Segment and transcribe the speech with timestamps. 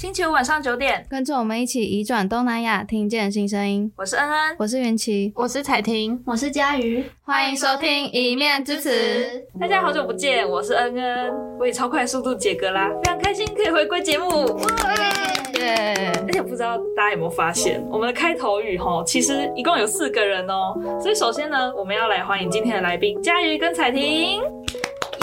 [0.00, 3.92] 星期五晚上九点，跟着我们一起移转东南亚，听见新声音。
[3.98, 7.04] 我是恩恩，我是元琪，我是彩婷，我是佳瑜。
[7.20, 8.88] 欢迎收听《一面之词》。
[9.60, 14.58] 大家好久不见，我是恩恩，我以超快速度解歌啦，非常开心可以回归节目。
[15.58, 16.10] 耶！
[16.26, 20.74] 而且不知道大家有没有发现，我们的开头语齁，其实一共有四个人哦。
[20.98, 24.40] 所以首先呢，我们要来欢迎今天的来宾佳瑜跟彩婷。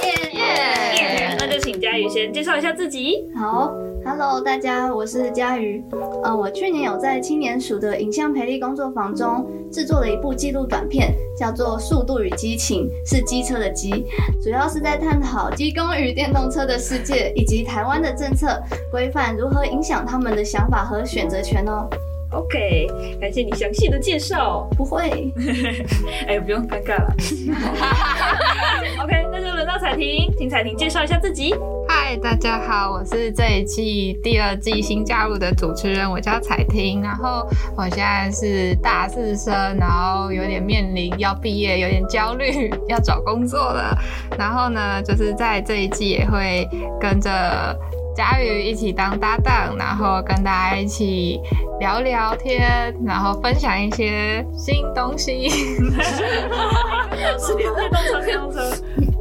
[0.04, 1.36] 耶耶！
[1.40, 3.26] 那就请佳瑜先介绍一下自己。
[3.36, 3.74] 好
[4.08, 5.84] ，Hello，大家，我是佳瑜。
[6.24, 14.06] 呃，我去年有在青年署的影像培力工作坊中制作了一部纪录短片，叫做《速度与激情》，是机车的机，
[14.42, 18.48] 主要是在探讨机工与电动车的世界，以及台湾的政策
[18.90, 21.86] 规范如何影响他们的想法和选择权哦。
[22.32, 22.88] OK，
[23.22, 24.68] 感谢你详细的介绍。
[24.76, 25.32] 不会，
[26.28, 27.16] 哎、欸，不用尴尬了。
[29.02, 31.56] OK，那就轮到彩婷，请彩婷介绍一下自己。
[31.88, 37.02] 嗨，大家好，我是这一季第二季新加入的主持人，我叫彩婷。
[37.02, 43.98] 然后我现在是大四生，然后有点面临要毕业，有点焦虑， 要找工作了。
[44.38, 46.68] 然后呢，就是在这一季也会
[47.00, 47.74] 跟着。
[48.18, 51.40] 佳瑜一起当搭档，然后跟大家一起
[51.80, 55.48] 聊聊天，然后分享一些新东西。
[57.38, 57.78] 是电动
[58.10, 58.60] 车，电动车。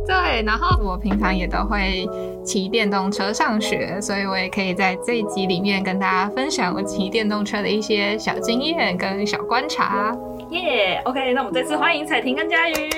[0.06, 2.08] 对，然后我平常也都会
[2.42, 10.16] 骑电动车上学，所以我也可以在这一集里面跟大家分享我骑电动车的一些小经验跟小观察。
[10.48, 12.88] 耶、yeah，OK，那我们再次欢迎彩婷跟佳瑜。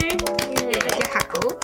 [0.79, 1.18] 大家好。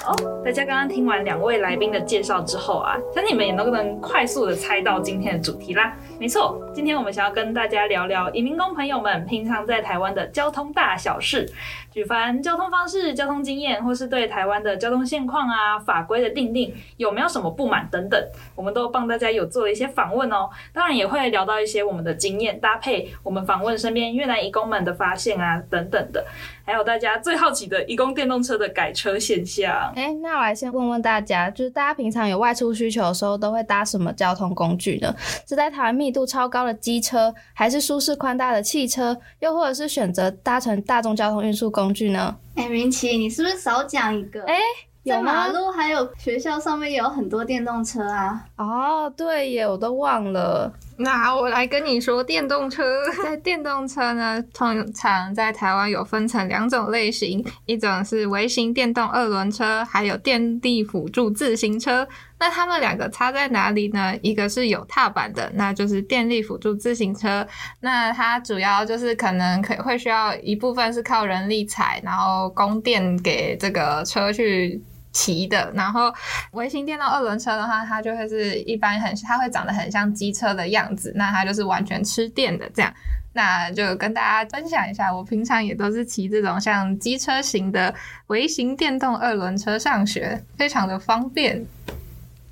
[0.07, 5.97] 哦，大家刚刚听完两位来宾的介绍之后啊，相信你们也能不能快速的猜到今天的主题啦？
[6.19, 11.51] 没错，今天我们想要跟大家聊聊移民工朋友们平常在台湾的交通大小事，
[11.95, 18.21] 举凡交通方式、交通经验，或是对台湾的交通现况啊、法规的订定有没有什么不满等等，
[18.57, 20.51] 我们都帮大家有做了一些访问哦。
[20.73, 26.27] 当然也会聊到一些我们的经验，搭配我们访问身边越南移工们的发现啊等等的。
[26.67, 29.93] 还有大家最好奇的移工电动车的改车现象。
[29.95, 35.15] 哎、那我来先问问大家，就是大家平常有外出需求的时候，都会搭什么交通工具呢？
[35.47, 42.35] 是在台湾密度超高的机车，还是舒适宽大的汽车，又或者是选择搭乘大众交通运输工具呢？
[42.55, 44.43] 哎、欸，云奇，你是不是少讲一个？
[44.45, 44.63] 哎、欸，
[45.03, 48.45] 有马路还有学校上面也有很多电动车啊。
[48.57, 50.73] 哦，对耶，我都忘了。
[50.97, 52.85] 那我来跟你说，电动车
[53.25, 62.07] 在电动车呢，通常在台湾有分成两种类型，一种是微型电动二轮车，还有电力辅助自行车。
[62.39, 64.15] 那它们两个差在哪里呢？
[64.23, 67.47] 一个是有踏板的，那就是电力辅助自行车。
[67.81, 74.81] 那它主要就是可能可会需要一部分是靠人力踩，然后供电给这个车去。
[75.15, 76.13] 骑的，然后
[76.51, 82.93] 微型电动二轮车的话，它就会是一般很，它会长得很像机车的样子，那它就是完全吃电的这样。
[83.33, 87.93] 那就跟大家分享一下，我平常也都是骑这种像机车型的
[88.27, 91.65] 微型电动二轮车上学，非常的方便。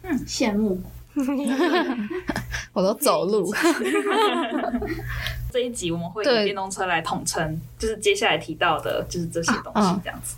[0.02, 0.82] 嗯，羡慕，
[2.72, 3.54] 我都走路。
[5.52, 10.34] 这一集我们会以电动车来统称，就是接下来提到的，就是这些东西这样子。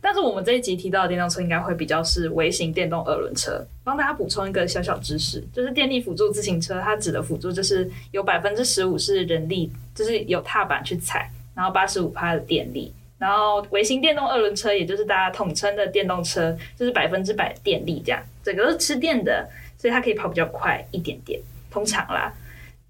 [0.00, 3.64] 但是我们这一集提到的电动车应该会比较是微型电动二轮车。
[3.82, 12.92] 帮大家补充一个小小知识，就是电力辅助自行车，它指的辅助就是有百分之十五是人力，就是有踏板去踩，然后八十五趴的电力。
[13.16, 21.40] 然后微型电动二轮车，也就是大家统称的电动车，就是百分之百电力这样，整个都是吃电的，所以它可以跑比较快一点点，
[21.70, 22.34] 通常啦。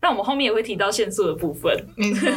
[0.05, 1.75] 那我们后面也会提到限速的部分。
[1.97, 2.29] 没错。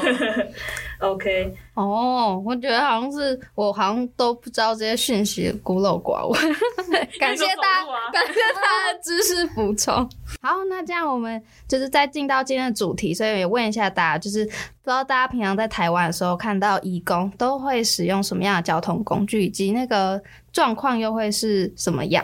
[1.03, 1.53] OK。
[1.73, 6.55] 哦，我觉得好像是我好像都不知道这些讯息，孤陋寡闻。
[7.19, 9.93] 感谢大家，啊、感谢大家的知识补充。
[10.41, 20.21] 好，那这样我们就是再进到今天的主题，所以也问一下大家，就是不知道大家平常在台湾的时候看到义工都会使用什么样的交通工具，以及那个
[20.53, 22.23] 状况又会是什么样？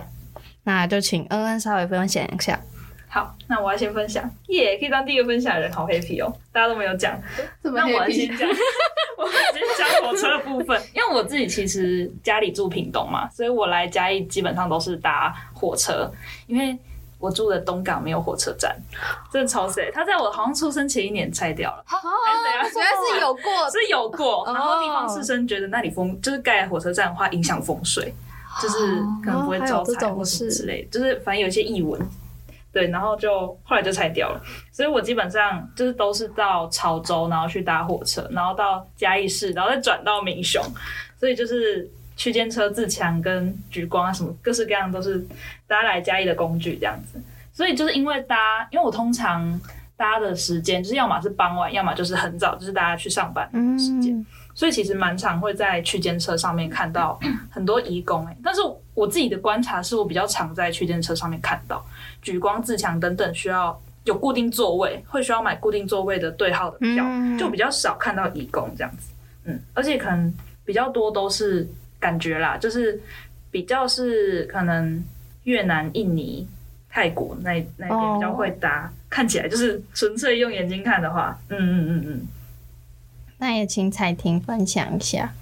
[0.63, 2.57] 那就请恩恩稍微分享一下。
[3.13, 6.35] 好，那我要先分享，耶、yeah，可以当第一个分享的人，好 happy 哦！
[6.51, 7.15] 大家都没有讲，
[7.61, 8.49] 那我要先讲，
[9.15, 16.11] 我先讲火车的部分， 因为我自己其实家里住屏东嘛，所以我来嘉义基本上都是搭火车，
[16.47, 16.75] 因为
[17.19, 18.75] 我住的东港没有火车站，
[19.31, 19.91] 真的超衰。
[19.91, 21.93] 他在我好像出生前一年拆掉了，啊，
[22.51, 24.43] 原来是有过，是有过。
[24.47, 28.11] 然后地方士绅觉得那里风就是盖火车站的话影响风水，
[28.59, 32.01] 就是可能不会招财或什么之类，就是反正有一些异闻。
[32.73, 34.41] 对，然后就后来就拆掉了，
[34.71, 40.59] 所以我基本上就是都是到潮州，然后去搭火车，然后到嘉义市，然后再转到民雄，
[41.19, 41.87] 所以就是
[42.17, 45.23] 区间车、自强跟橘光啊，什么各式各样都是
[45.67, 47.21] 搭来嘉义的工具这样子。
[47.53, 49.61] 所以就是因为搭，因为我通常
[49.95, 54.11] 搭的时间就是要么是傍晚，要么就是很早，就是大家去上班的时间。
[54.17, 54.25] 嗯、
[54.55, 57.19] 所以其实蛮常会在区间车上面看到
[57.51, 58.35] 很多移工哎。
[58.43, 58.61] 但是
[58.95, 61.85] 我自己的观察是我比较常在区间车上面看到
[62.23, 69.11] 莒光、自强等等需要有固定座位，会需要买固定座位的对号的票，嗯、就比较少看到义工这样子。
[69.45, 70.33] 嗯，而且可能
[70.65, 71.67] 比较多都是
[71.99, 73.01] 感觉啦，就是
[73.51, 75.03] 比较是可能
[75.43, 76.47] 越南、印尼。
[76.95, 78.91] 泰国那那边比较会搭，oh.
[79.09, 82.27] 看起来就是纯粹用眼睛看的话，嗯嗯嗯嗯。
[83.39, 85.33] 那也请彩婷分享一下。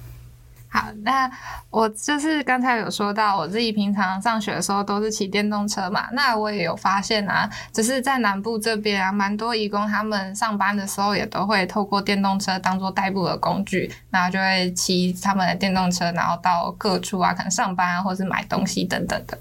[0.73, 1.29] 好，那
[1.69, 6.07] 我就是刚才有说到，我自己平常上学的时候都是骑电动车嘛。
[6.13, 19.38] 那我也有发现啊，只是在南部这边啊，蛮多义工他们上班的时候也都会透过电动车当做代步的工具，然后就会骑他们的电动车，然后到各处啊，可能上班啊，或是买东西等等的。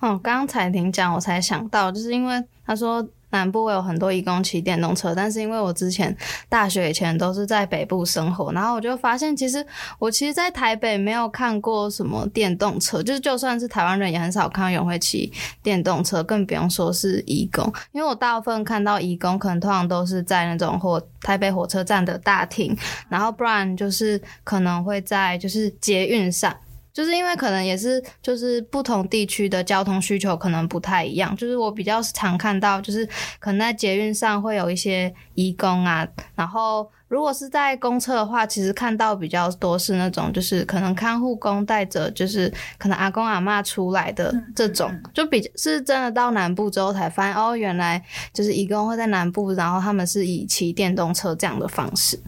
[0.00, 6.16] 哦，刚刚彩婷讲，我才想到，就是因为他说南部会有很多移工骑电动车，但是因为我之前
[6.48, 9.66] 大学以前都是在北部生活，然后我就发现，其实
[9.98, 15.32] 我其实，在台北没有看过什么电动车，就是就算是台湾人，也很少看到有人会骑
[15.62, 17.64] 电动车，更不用说是移工。
[17.92, 22.76] 因为我大部分看到移工，可能通常都是在那种火台北火车站的大厅，
[23.08, 26.54] 然后不然就是可能会在就是捷运上。
[26.92, 31.34] 就是因为可能也是，就是不同地区的交通需求可能不太一样。
[31.36, 33.08] 就是我比较常看到，就是
[33.38, 48.02] 可能在捷运上会有一些义工啊，然后如果是在公车的话，其实看到比较多是那种，就是可能看护工带着，就是可能阿公阿妈出来的这种，就比是真的到南部之后才发现，哦，原来
[48.32, 52.18] 就是义工会在南部，然后他们是以骑电动车这样的方式。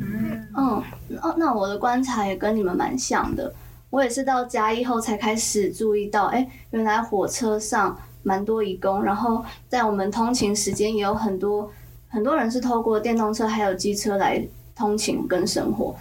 [0.00, 0.82] 嗯，哦，
[1.36, 3.52] 那我的观察也跟你们蛮像的。
[3.94, 11.70] 我也是到嘉义后才开始注意到，哎、原来火车上蛮多义工，然后在我们通勤时间也有很多
[12.08, 14.44] 很多人是透过电动车还有机车来
[14.74, 15.94] 通勤跟生活。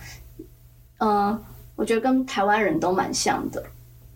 [0.97, 1.39] 嗯、
[1.75, 3.63] 我觉得跟台湾人都蛮像的。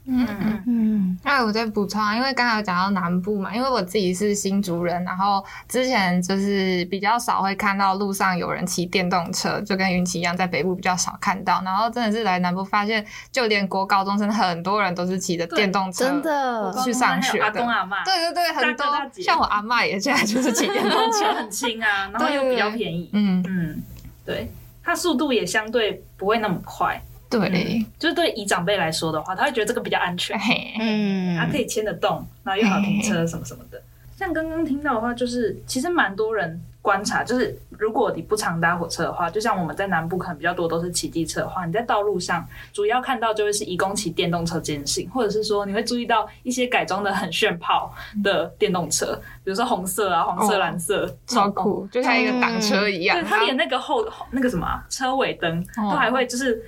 [0.10, 17.46] 嗯嗯嗯，那我再补充啊，因为刚才有讲到南部嘛，因为我自己是新竹人，然后之前就是比较少会看到路上有人骑电动车，就跟云奇一样，在北部比较少看到，然后真的是来南部发现，就连国高中生很多人都是骑着电动车，真的去上学的。
[17.46, 18.86] 阿公阿嬷，对对对，很多
[19.22, 23.84] 像我阿嬷也现在就是骑电动车，很轻啊，然后又比较便宜，嗯嗯，
[24.26, 24.50] 对，
[24.82, 27.02] 它速度也相对不会那么快。
[27.30, 30.40] 对、嗯，就是对以长辈来说的话，他会觉得这个比较安全，
[30.80, 33.82] 嗯，他可以牵得动，然后又好停车什么什么的。
[34.16, 42.44] 像刚刚听到的话，就是其实蛮多人观察，就是如果你不常搭火车的话，就像我们在南部可能比较多都是骑机车的话，你在道路上
[42.74, 49.14] 主要看到就会是移工骑电动车这件事情，或者是说你会注意到一些改装的很炫炮的电动车，
[49.44, 53.20] 比如说红色啊、黄色、蓝色，超酷，就像一个挡车一样。
[53.20, 56.64] 对，它连那个后那个什么车尾灯都还会就是。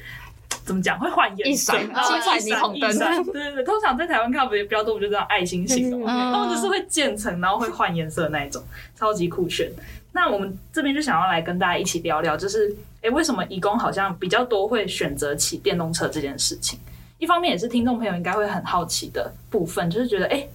[0.69, 0.99] 怎么讲？
[0.99, 3.23] 会换颜色，然后会一闪一闪。
[3.25, 6.31] 对对对，通常在台湾看到比较多，不就这样爱心型的吗？
[6.31, 8.63] 他们就是会渐层，然后会换颜色的那一种，
[8.95, 9.67] 超级酷炫。
[10.11, 12.71] 那我们这边就想要来跟大家一起聊聊，就是
[13.01, 16.77] 哎，为什么义工好像比较多会选择骑电动车这件事情？
[17.17, 20.47] 一方面也是听众朋友应该会很好奇的部分，就是觉得哎，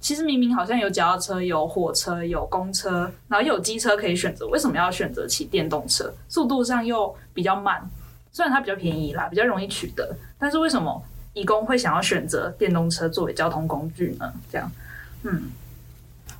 [0.00, 6.12] 其实明明好像有脚踏车、有火车、有公车，然后又有机车可以选择，为什么要选择骑电动车？
[6.28, 7.88] 速度上又比较慢。
[8.32, 14.32] 虽然它比较便宜啦，比较容易取得，但是为什么义工会想要选择电动车作为交通工具呢？
[14.50, 14.70] 这样，
[15.24, 15.42] 嗯，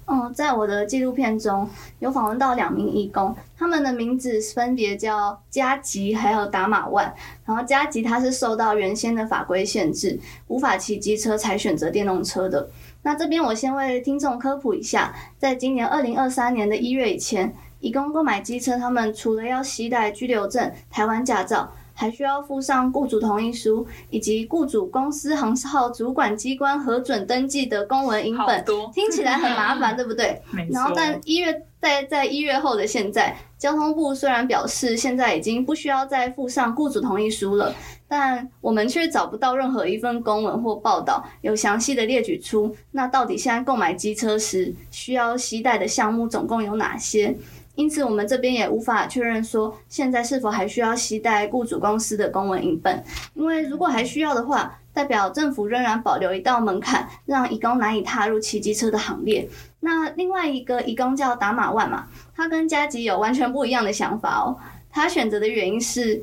[0.07, 1.69] 嗯，在我的纪录片中
[1.99, 7.15] 有访问到两名义工，他们的名字分别叫加吉还有达马万。
[7.45, 12.69] 然后加吉他是受到原先的法规限制，无法骑机车才选择电动车的。
[13.03, 21.73] 那这边我先为听众科普一下，在今年二零二三年的一月以前，义工购买机车，他们除了要携带居留证、台湾驾照。
[22.01, 28.65] 还需要附上雇主同意书，以及雇主公司行号主管机关核准登记的公文影本，
[28.95, 30.41] 听起来很麻烦，对不对？
[30.51, 30.73] 没错。
[30.73, 37.75] 然后，但一月在在一月后的现在，交通部虽然表示现在已经不需要再附上雇主同意书了，
[38.09, 47.37] 但我们却找不到任何一份公文或报道有详细的列举出，那到底现在购买机车时需要携带的项目总共有哪些？
[47.81, 59.49] 因此，我们这边也无法确认说现在是否还需要携带雇主公司的公文影本，因为如果还需要的话，代表政府仍然保留一道门槛，让移工难以踏入骑机车的行列。
[59.81, 62.07] 那另外一个移工叫达马万嘛，
[62.37, 64.55] 他跟加吉有完全不一样的想法哦。
[64.91, 66.23] 他选择的原因是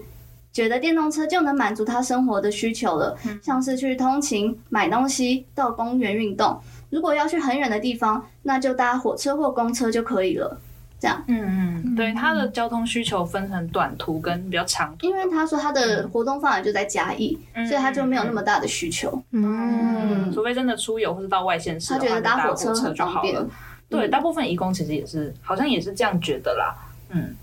[0.54, 6.62] 觉得电动车就能满足他生活的需求了，像是去通勤、买东西、到公园运动。
[6.92, 10.62] 如果要去很远的地方，那就搭火车或公车就可以了。
[11.00, 11.24] 这样。
[11.28, 15.08] 嗯嗯，对，他的交通需求分成短途跟比较长途。
[15.08, 19.22] 因为他说他的活动范围就在嘉义，嗯、所以他就没有那么大的需求。
[19.32, 23.50] 嗯，除非真的出游或是到外县市，他觉得搭火车就好了。
[23.90, 26.76] 对，大部分义工其实也是，好像也是这样觉得啦。
[27.10, 27.36] 嗯，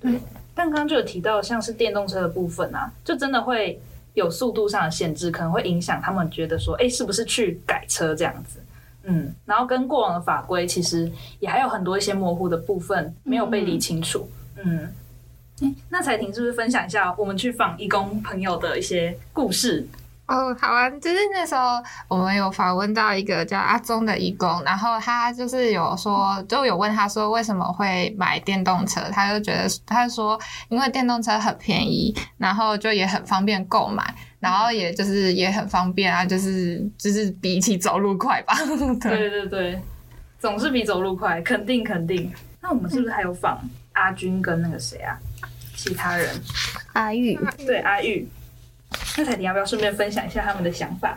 [0.00, 0.20] 对。
[0.54, 3.78] 但刚刚就有提到，像是电动车的部分啊，就真的会
[4.14, 8.60] 有速度上的限制，可能会影响他们觉得说，哎，是不是去改车这样子？
[9.04, 14.28] 嗯，然后跟过往的法规其实也还有很多一些模糊的部分没有被理清楚。
[14.56, 14.88] 嗯，
[15.60, 19.86] 嗯，那彩婷是不是分享一下我们去访义工朋友的一些故事？
[20.26, 30.40] 哦，好啊，就是那时候我们有访问到一个叫阿宗的义工，然后他就是有说，就有问他说为什么会买电动车，他就觉得他说
[30.70, 34.02] 因为电动车很便宜，然后就也很方便购买，
[34.40, 38.54] 然后也就是也很方便啊，就是就是比起走路快吧。
[39.02, 39.82] 对，对对对，
[40.38, 42.32] 总是比走路快，肯定肯定。
[42.62, 43.60] 那我们是不是还有访
[43.92, 45.18] 阿军跟那个谁啊？
[45.76, 46.30] 其他人？
[46.94, 48.26] 阿玉，对阿玉。
[49.16, 51.16] 那彩婷要不要顺便分享一下他们的想法？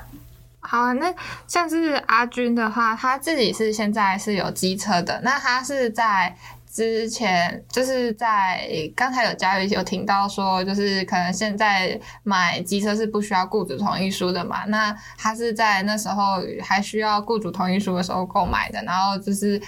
[0.59, 1.13] 好啊，那
[1.47, 5.21] 像是阿军的话，他自己是现在是有机车的。
[5.23, 6.35] 那他是在
[6.69, 14.65] 之前，就是在刚才有嘉瑜有听到说，就是可能现在买机车是不需要雇主同意书的嘛？
[14.65, 19.61] 那他是在那时候还需要雇主同意书的时候购买的，然后就是。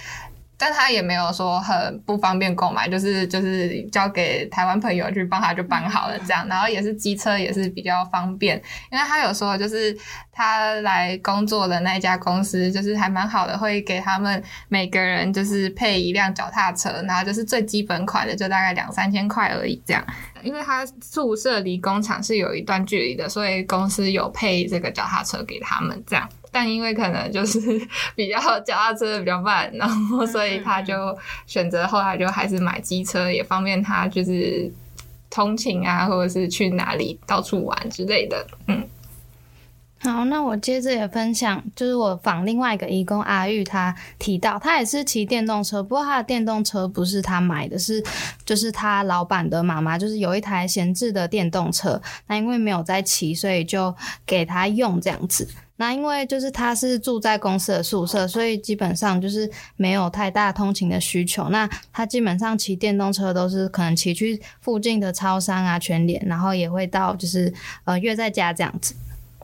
[0.62, 8.62] 但他也没有说很不方便购买，就是就是交给台湾朋友去帮他就办好了这样，然后也是机车也是比较方便，
[8.92, 9.98] 因为他有说就是
[10.34, 20.06] 他来工作的那一家公司就是还蛮好的，会给他们每个人就是配一辆脚踏车，然后就是最基本款的就大概两三千块而已这样，
[20.44, 26.30] 因为他宿舍离工厂是有一段距离的，所以公司有配这个脚踏车给他们这样。
[26.52, 27.60] 但因为可能就是
[28.16, 30.94] 比较脚踏车比较慢，然后所以他就
[31.46, 34.72] 选择后来就还是买机车，也方便他就是
[35.30, 38.48] 通勤啊，或者是去哪里到处玩之类的。
[38.68, 38.84] 嗯，
[40.02, 48.04] 好，那我接着也分享，就是我访另外一个义工阿玉，他提到他也是骑电动车，不过他的电动车不是他买的，是
[48.44, 53.94] 就是他老板的妈妈，就是有一台闲置的电动车，那因为没有在骑，所以就
[54.26, 55.48] 给他用这样子。
[55.80, 61.48] 那因为就是他是住在公司的宿舍，所以基本上就是没有太大通勤的需求。
[61.48, 67.54] 那他基本上骑电动车都是可能骑去附近的超商啊、全联，然后也会到就是
[67.86, 68.94] 呃约在家这样子。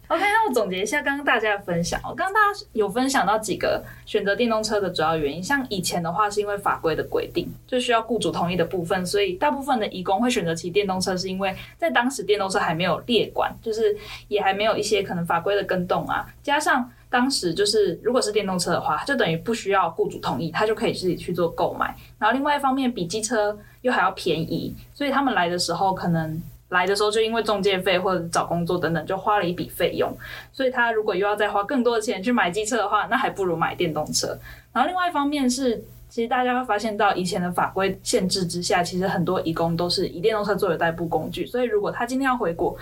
[0.07, 1.99] OK，那我总结一下刚刚大家的分享。
[2.03, 13.97] 我刚刚大家有分享到几个选择电动车的主要原因，像以前的话是因为法规的规定，就需要雇主同意的部分，所以大部分的移工会选择骑电动车，是因为在当时电动车还没有列管，就是
[14.27, 16.27] 也还没有一些可能法规的更动啊。
[16.43, 21.95] 加上当时就是如果是电动车的话，就等于不需要雇主同意，他就可以自己去做购买。
[22.19, 26.39] 然后另外一方面，比机车又还要便宜，所以他们来的时候可能。
[26.75, 30.15] 来的时候就因为中介费或者找工作等等，就花了一笔费用，
[30.51, 34.37] 所以他如果又要再花更多的钱去买机车的话，那还不如买电动车。
[34.73, 42.77] 然后另外一方面是，其实大家会发现到以前的法规限制之下，其实很多移工都是以电动车作为代步工具，所以如果他今天要回国。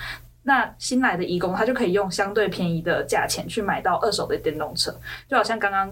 [0.46, 4.94] 那新来的移工，他就可以用相对便宜的价钱去买到二手的电动车，
[5.26, 5.90] 就好像刚刚，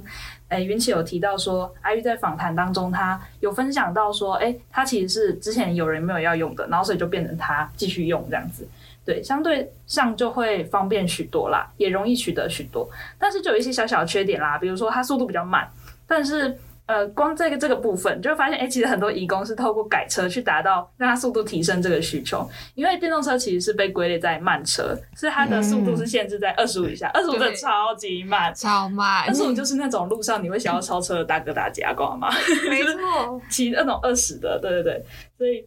[0.51, 8.67] 哎，云奇有提到说，阿玉在访谈当中，他有分享到说，哎，他其实是之前有人没有要用的，然后所以就变成他继续用这样子，
[9.05, 15.67] 对，相对上就会方便许多啦，也容易取得许多，但是就有一些小小的缺点啦，比如说它速度比较慢，
[16.05, 16.59] 但是。
[16.91, 22.45] 呃，光这个这个部分，就会发现，哎、欸，其实很多移工是透过改车去达到让它速度提升这个需求。
[22.75, 29.25] 因为电动车其实是被归类在慢车，所以它的速度是限制在二十五以下，二十五的超级慢，超慢。
[29.25, 32.27] 二十五就是那种路上你会想要超车的大哥大姐啊，懂吗？
[32.69, 35.05] 没错，骑那种二十的，对对对。
[35.37, 35.63] 所以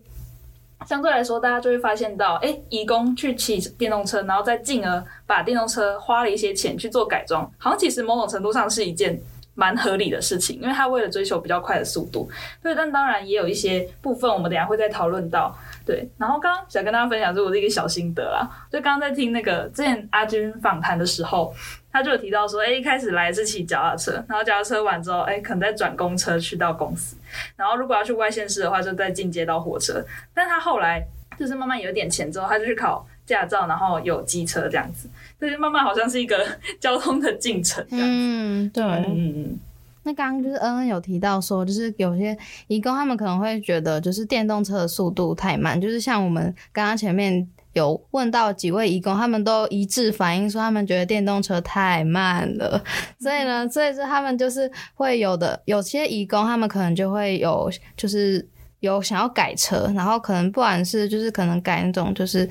[0.87, 9.19] 相对来说，大家就会发现到，哎、欸，移工去骑电动车，然后再进而把电动车花了一些钱去做改装，好像其实某种程度上是一件。
[9.55, 12.29] 蛮合理的事情，因为他为了追求比较快的速度，
[12.63, 15.57] 对，但当然也有一些部分，我们等下会再讨论到，
[15.87, 16.09] 对。
[16.19, 21.55] 然后刚刚想跟大家分享是我的一个小心得啦，就刚刚在听那个之前阿军访谈的时候，
[21.93, 27.17] 他就有提到说，哎，一开始来是骑脚踏车，然后脚踏车完之后，哎，可能再转公车去到公司，
[27.57, 30.05] 然后如果要去外县市的话，就再进阶到火车。
[30.35, 31.07] 但他后来
[31.39, 35.09] 就是慢慢有点钱之后，他就去考驾照，然后有机车这样子。
[35.41, 36.47] 就是慢慢好像是一个
[36.81, 38.13] 交通的进程这样子。
[38.13, 38.83] 嗯，对。
[38.85, 39.59] 嗯嗯。
[40.07, 52.85] 那刚刚就是恩恩有提到说，就是有些移工他们可能会觉得，就是电动车的速度太慢，就是像我们刚刚前面有问到几位移工，他们都一致反映说，他们觉得电动车太慢了。
[53.19, 58.47] 所以呢，所以是他们就是会有的，有些移工他们可能就会有，就是
[58.81, 62.47] 有想要改车，然后可能不管是就是可能改那种就是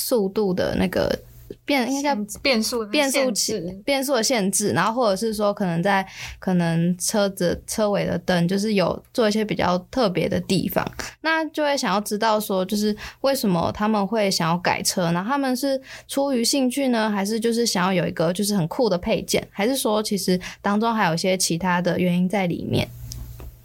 [0.00, 1.16] 速度的那个。
[1.64, 6.04] 变应该叫变速变速器变速的限制，然后或者是说可能在
[6.38, 10.84] 可能车子车尾的灯就是有做一些比较特别的地方，
[11.20, 15.24] 那就会想要知道说就是为什么他们会想要改车呢？
[15.26, 22.88] 他们是出于兴趣呢，还是就是想要有一个就是很酷的配件，还是说其实当中还有一些其他的原因在里面？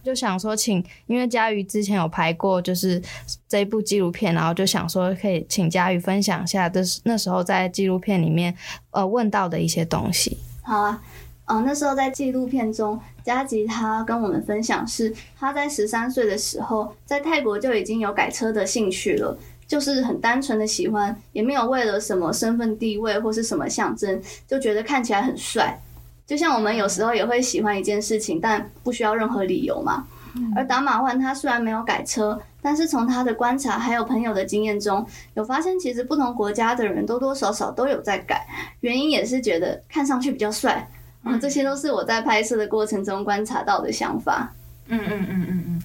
[0.05, 3.01] 就想说，请因为佳瑜之前有拍过，就是
[3.49, 8.55] 这一部纪录片，然后就想说可以请佳瑜分享一下，就是那时候在纪录片里面
[8.91, 10.37] 呃问到的一些东西。
[10.61, 11.01] 好啊，
[11.45, 19.35] 嗯、那时候在纪录片中，嘉吉他跟我们分享是他在十三岁的时候在泰国就已经有改车的兴趣了，
[19.67, 25.79] 就是很单纯的喜欢，也没有为了什么身份地位或是什么象征，就觉得看起来很帅。
[26.25, 30.05] 就像我们有时候也会喜欢一件事情，但不需要任何理由嘛。
[30.53, 35.05] 而达马万他虽然没有改车，但是从他的观察还有朋友的经验中，
[35.35, 38.45] 有发现其实不同国家的人多多少少都有在改，
[38.81, 40.89] 原因也是觉得看上去比较帅。
[41.23, 44.53] 啊，这些都是我在拍摄的过程中观察到的想法。
[44.87, 45.83] 嗯嗯嗯嗯嗯。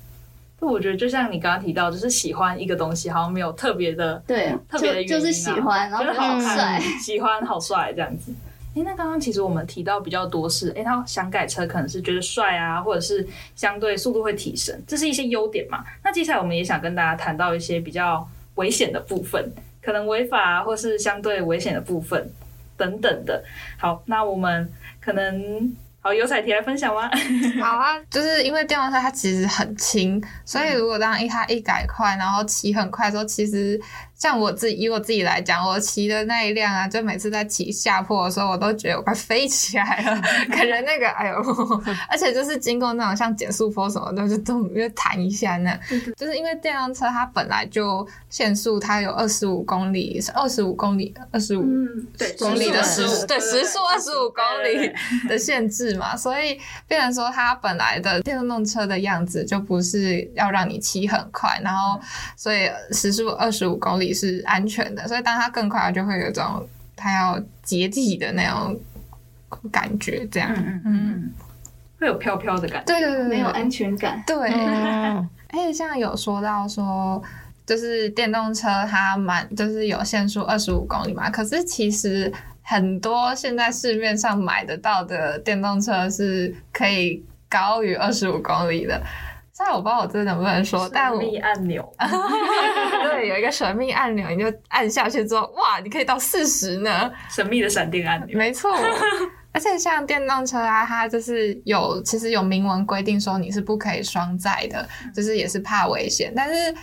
[0.58, 8.32] 那我觉得就像你刚刚提到，就是喜欢一个东西，好像没有特别的对特别的原因，就是喜欢，然后好帅，喜欢好帅这样子。
[8.74, 15.84] 诶、欸，那刚刚其实我们提到比较多是，诶、欸，他想改车可能是觉得帅啊，或者是相对速度会提升，这是一些优点嘛。
[16.04, 22.30] 那接下来我们也想跟大家谈到一些比较危险的部分，可能违法啊，或是相对危险的部分
[22.76, 23.42] 等等的。
[23.78, 25.74] 好，那我们可能。
[26.02, 27.10] 好，有彩提来分享吗？
[27.62, 33.78] 好啊， 就是因为电动车它其实很轻，所以如果当一它一改快，然后骑很快的时候，其实
[34.20, 41.36] 像我自己以我自己来讲，我骑的那一辆啊，就每次在骑下坡的时候，我都觉得我快飞起来了，感觉那个哎呦，
[42.08, 45.78] 而且就是经过那种像减速坡什么的，就动就弹一下那，
[46.16, 51.64] 就是因为电动车它本来就限速，它有二十五公里，是二十五公里，二十五
[52.38, 54.92] 公里的时速，对时速二十五公里
[55.28, 55.90] 的限制。
[56.00, 62.00] 嘛，所以变成说它本来的电动车的样子就不是要让你骑很快，然后
[62.36, 68.78] 所以时速二十五公里是安全的，所以当它更快，就会有种它要解体的那种
[69.70, 71.30] 感觉，这样，嗯嗯，嗯，
[71.98, 77.22] 会有飘飘的感觉，对对对，没有安全感，对，而且 像有说到说，
[77.66, 82.32] 就是电动车它满就是有限速二十五公里嘛，可是其实。
[82.62, 89.02] 很多现在市面上买得到的电动车是可以高于二十五公里的。
[89.60, 91.86] 虽然我不知道我这能不能说，但神秘按钮，
[93.12, 97.12] 对，有一个神秘按钮，你就按下去之后，哇，你可以到四十呢！
[97.28, 98.74] 神秘的闪电按钮，没错。
[99.52, 106.74] 而且像电动车啊，它就是有其实有明文规定说你是不可以双载的，就是也是怕危险，但是。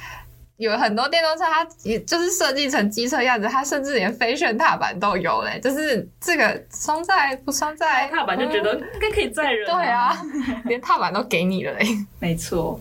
[0.57, 5.59] 有很多电动车，它也就是设计成机车样子，它甚至连飞旋踏板都有嘞。
[5.59, 9.65] 就是这个双载不双载，踏板就觉得应该可以载人。
[9.65, 10.17] 对啊，
[10.65, 11.85] 连踏板都给你了嘞。
[12.19, 12.79] 没错。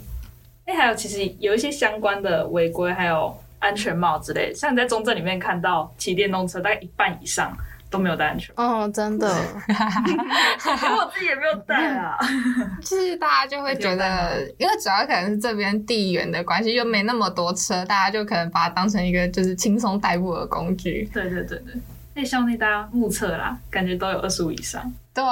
[0.65, 7.57] 哎，还有其实有一些相关的违规，还有安全帽之类的，像你在中正里面看到骑电动车，大概一半以上。
[7.91, 12.17] 都没有戴安全帽哦，真的， 我自己也没有戴啊。
[12.83, 21.09] 就是大家就会觉得，因为主要可能是这边地缘的关系，又没那么多车，大家就可能把它当成一个就是轻松代步的工具。
[21.13, 21.75] 对对对对。
[22.17, 24.91] 那校内大家目测啦，感觉都有二十五以上。
[25.13, 25.23] 对，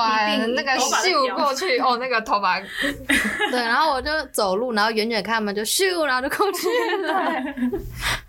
[0.55, 2.61] 那个咻过去哦，那个头发。
[3.51, 6.68] 对，然后我就走路，然后远远看他们就咻，然后就过去
[7.07, 7.33] 了。
[7.70, 7.81] 对，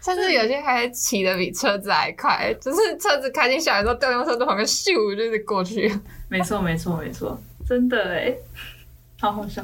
[0.01, 5.93] 甚至有些还骑的比车子还快，就是车子开进校园之后，电动车在旁边咻就是过去。
[6.29, 7.37] 没错，没错，没错，
[7.67, 8.33] 真的哎，
[9.19, 9.61] 好好笑。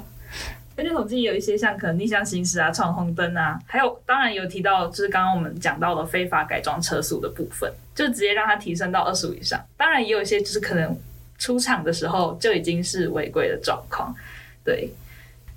[0.76, 9.64] 根据统计有一些像可能逆向行驶啊、闯红灯啊，还有当然有提到，就是刚刚我们讲到的非法改装车速的部分，就直接让它提升到二十五以上。
[9.78, 10.98] 当然也有一些就是可能
[11.38, 14.16] 出厂的时候就已经是违规的状况。
[14.64, 14.90] 对，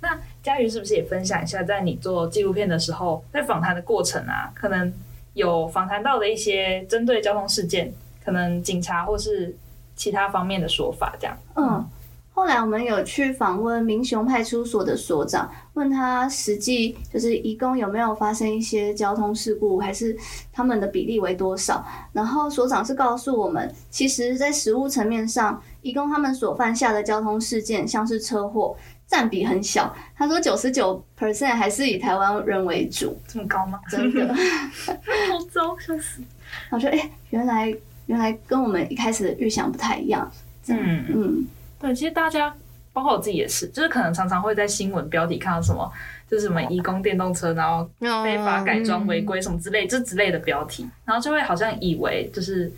[0.01, 4.93] 那佳瑜是不是也分享一下，在你做纪录片的时候，在访谈的过程啊，可能
[5.33, 7.91] 有访谈到的一些针对交通事件，
[8.23, 9.55] 可能警察或是
[9.95, 11.37] 其他方面的说法这样？
[11.55, 11.89] 嗯。
[12.35, 20.15] 后来我们有去访问民雄派出所的所长，问他实际就是移工有没有发生一些交通事故，还是
[20.51, 21.81] 他们的比例为多少？
[22.11, 28.75] 然后所长是告诉我们，其实，在实物层面上，移工他们所犯下的交通事件，像是车祸，
[29.07, 29.95] 占比很小。
[30.17, 33.79] 他说九十九 percent 还是以台湾人为主，这么高吗？
[33.89, 36.21] 真的， 好糟，笑死！
[36.69, 37.73] 我说，哎、欸，原来
[38.07, 40.29] 原来跟我们一开始的预想不太一样。
[40.67, 41.47] 嗯嗯，
[41.85, 42.51] 对，其实大家
[42.91, 45.91] 包括我自己也是，就是可能常常会在新闻标题看到什么，
[46.27, 52.71] 就是什么移工电动车，然后非法改装违规什么之类，这、嗯、之类的标题，然后就会好像以为就是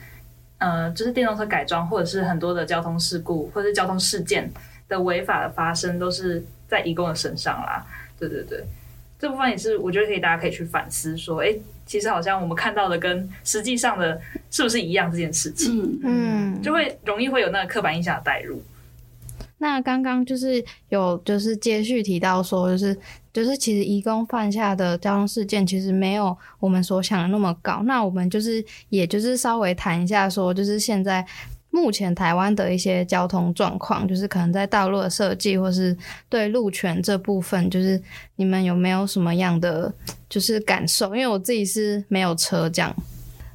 [0.58, 4.52] 呃，就是电动车改装或者是很多的交通事故或者是交通事件
[4.90, 7.86] 的违法的发生都是在移工的身上啦。
[8.20, 8.66] 对对对，
[9.18, 11.56] 这部分也是我觉得可以大家可以去反思说，哎。
[11.88, 14.20] 其实好像我们看到的跟实际上的
[14.52, 18.62] 是不是一样这件事情，嗯，就会容易会有那个刻板印象的带入。
[19.58, 22.98] 那刚刚就是有就是接续提到说，就是
[23.34, 27.82] 就是其实移工犯下的交通事件其实没有我们所想的那么高。
[27.86, 31.26] 那我们就是也就是稍微谈一下说，就是现在。
[31.70, 35.96] 目前台湾的一些交通状况，就是可能在道路的设计，或是
[36.28, 38.02] 对路权这部分，就是
[38.38, 39.94] 你们有没有什么样的
[40.28, 41.08] 就是感受？
[41.14, 42.96] 因为我自己是没有车这样。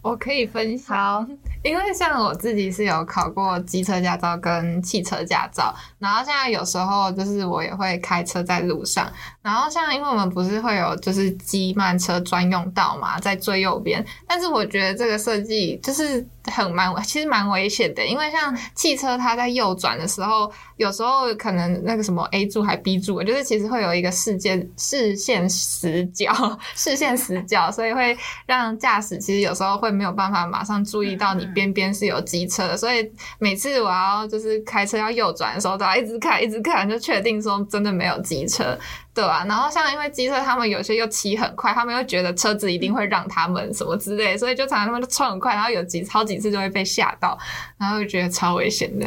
[0.03, 1.29] 我可以分享，
[1.63, 9.11] 因为像我自己是有考过机车驾照跟汽车驾照，然后现在有时候就是我也会开车在路上，
[9.43, 26.33] 然后像因为我们不是会有就是机慢车专用道嘛，在最右边，但是我觉得这个设计就是很蛮，其实蛮危险的，因为像汽车它在右转的时候，有时候可能那个什么 A 柱还 B 柱，就是其实会有一个视线视线死角，
[26.75, 29.93] 视线死角，所以会让驾驶其实有时候会。
[29.93, 38.77] 没有办法马上注意到你边边是有机车的，所以每次我要就是开车要右转的时候，都要一直看一直看，就确定说真的没有机车，
[39.15, 39.45] 对啊？
[39.47, 47.39] 然后像因为机车他们有些又骑很快，他们又觉得车子一定会让他们什么之类，所以就常常他们都冲很快，然后有几好几次就会被吓到，
[47.79, 49.07] 然后就觉得超危险的。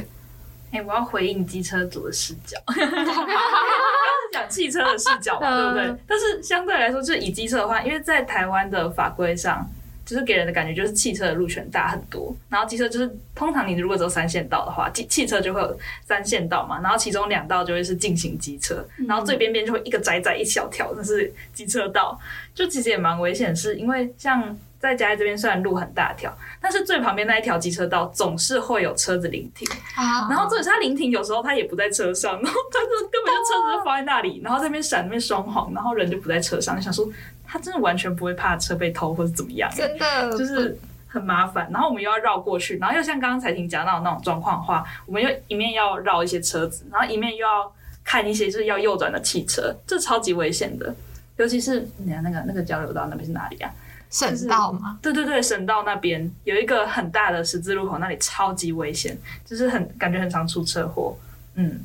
[0.72, 2.58] 哎、欸，我要回应机车族的视角，
[4.32, 5.96] 讲汽车的视角嘛，对不对？
[6.08, 9.68] 但是相对来说，就是以机车的话，因为在台湾的法规上。
[10.06, 22.20] 就是给人的感觉就是汽车的路权大很多，然后机车就是通常你如果走三线道的话，汽汽车就会有三线道嘛，然后其中两道就会是进行机车，然后最边边就会一个窄窄一小条，那是机车道，
[22.54, 37.10] 就其实也蛮危险，是因为像在嘉义这边虽然路很大条，但是最旁边那一条机车道总是会有车子临停，啊，然后这是他临停有时候他也不在车上，然后他就根本就车子就放在那里，然后在那边闪那边双黄，然后人就不在车上，你想说。
[37.48, 40.78] 他真的完全不会怕车被偷或者怎么样，真的就是
[41.08, 41.70] 很麻烦。
[41.72, 47.72] 然后我们又要绕过去，然后又像刚刚才婷讲到的那种状况的话，我们又一面要绕一些车子，然后一面又要
[48.04, 50.96] 看一些就是要右转的汽车，这超级危险的。
[51.38, 53.70] 尤其是你看那个那个交流道那边是哪里啊？
[54.10, 54.98] 省道吗？
[55.02, 61.18] 对对对，省道那边有一个很大的十字路口，那里超级危险，就是很感觉很常出车祸。
[61.56, 61.82] 嗯，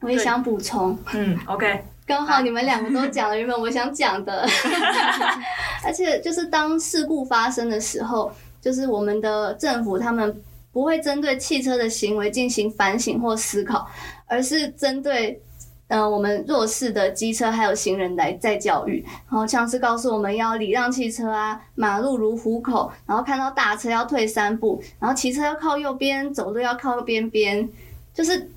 [0.00, 0.96] 我也想补充。
[1.12, 1.82] 嗯，OK。
[2.04, 4.44] 刚好你们两个都讲了原本我想讲的，
[5.84, 13.88] 而且就是当事故发生的时候，就是我们的政府他们不会针对汽车的行为进行反省或思考，
[14.26, 15.40] 而是针对
[15.86, 27.68] 呃我们弱势的机车还有行人来在教育，然后像是告诉我们要礼让汽车啊，马路如虎口，然后看到大车要退三步，然后骑车要靠右边，走路要靠边边，
[28.12, 28.50] 就是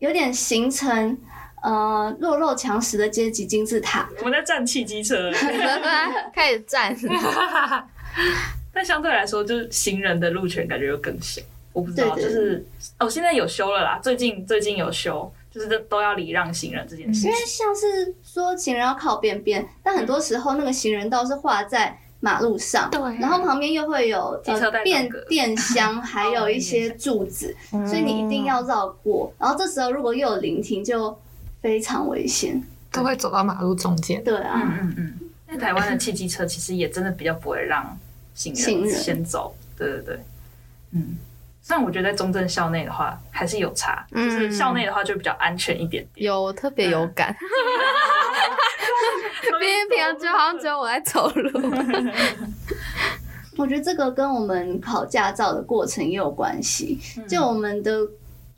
[0.00, 1.16] 有点形成。
[1.62, 4.08] 呃，弱肉强食的阶级金字塔。
[4.18, 5.30] 我们在站汽机车，
[6.34, 6.94] 开始站。
[8.74, 11.40] 但相对来说，就是行人的路权感觉又更小。
[11.72, 12.66] 我不知道，对对对，就是
[12.98, 13.98] 哦，现在有修了啦。
[14.02, 17.30] 最近最近有修，就是都都要礼让行人这件事情。
[17.30, 24.42] 因为像是说行人要靠边边，但很多时候那个行人道是画在马路上，对，然后旁边又会有
[24.84, 29.32] 变电箱，还有一些柱子，所以你一定要绕过。
[29.38, 31.18] 然后这时候如果又有临停，就
[31.62, 34.22] 非常危险，都会走到马路中间。
[34.22, 35.14] 对啊，嗯嗯嗯。
[35.46, 37.96] 那台湾的汽机车其实也真的比较不会让
[38.34, 39.54] 行人先走。
[39.76, 40.20] 对对对，
[40.90, 41.16] 嗯。
[41.62, 46.26] 虽然我觉得在中正校内的话还是有差，就是校内的话就比较安全一点点。
[46.26, 47.32] 有特别有感，
[49.60, 51.60] 别人平常就好像只有我在走路。
[53.56, 56.98] 我觉得这个跟我们考驾照的过程也有关系，
[57.28, 58.00] 就我们的。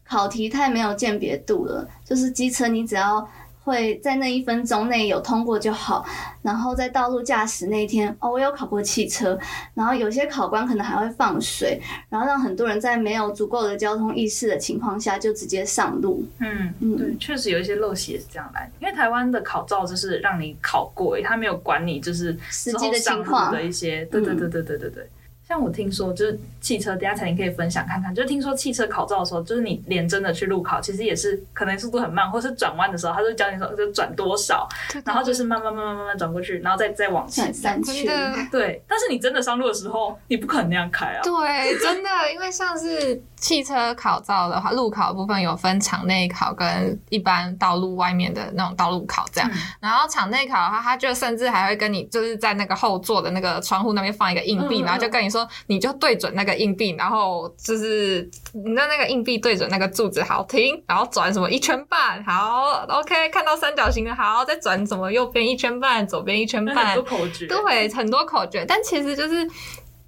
[0.07, 3.27] 考题太没有鉴别度了，就是机车你只要
[3.65, 6.05] 会在那一分钟内有通过就好。
[6.43, 9.39] 然后在道路驾驶那一天，哦，我有考过汽车，
[9.73, 16.23] 然后有些考官可能还会放水，然后让很多人在没有足够的交通意识的情况下就直接上路。
[16.39, 25.09] 嗯嗯，对，确实有一些陋习也是这样来，因为台湾的考照就是让你考过，他没有管你就是实际的情况的一些，对对对对对对对。
[25.47, 28.15] 像我听说，就是汽车，等下才你可以分享看看。
[28.15, 34.67] 就是听说汽车考照的时候，就是你连真的去路考，其实也是可能速度很慢，或是转弯的时候，他就教你说就转多少，
[35.05, 38.49] 然后就是慢慢慢慢慢慢转过去，然后再再往前三圈。
[38.51, 41.21] 对，但是你真的上路的时候，你不可能那样开啊。
[41.23, 49.51] 对，真的，因为像是汽车考照的话，路考的部分有分场内考跟一般道路外面的那种道路考这样。
[49.53, 55.49] 嗯、然后场内考的话，他就甚至还会跟你就是在那个后座的那个窗户那边放一个硬币，嗯、然后就跟你说。
[55.67, 69.49] 你就对准那个硬币，然后就是你的那个硬币对准那个柱子，好停，然后转什么一圈半，好，OK，看到三角形的，好，再转什么右边一圈半，左边一圈半， 很多口诀，对，很多口诀，但其实就是。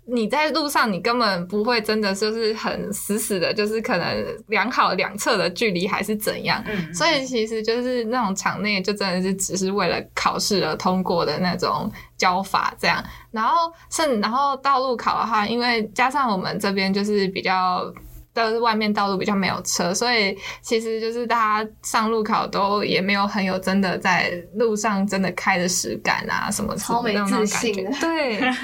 [0.08, 6.62] 你在路上，你根本不会真的就是很死死的，就是可能量好两侧的距离还是怎样。
[6.66, 13.02] 嗯，所以其实就是那种场内就真的是只是为了考试而通过的那种教法这样。
[13.32, 17.92] 然后甚然后道路考的话，因为加上我们这边就是比较
[18.32, 27.90] 都是外面道路比较没有车，所以其实就是大家上路考都也没有很有真的在路上真的开的实感啊什么超没自信的。
[28.00, 28.40] 对。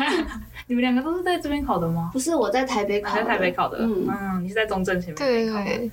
[0.66, 2.10] 你们两个都是在这边考的吗？
[2.12, 3.78] 不是，我在台北考，在台北考的。
[3.80, 5.64] 嗯，嗯，你是在中正前面考的。
[5.64, 5.90] 对，对，对。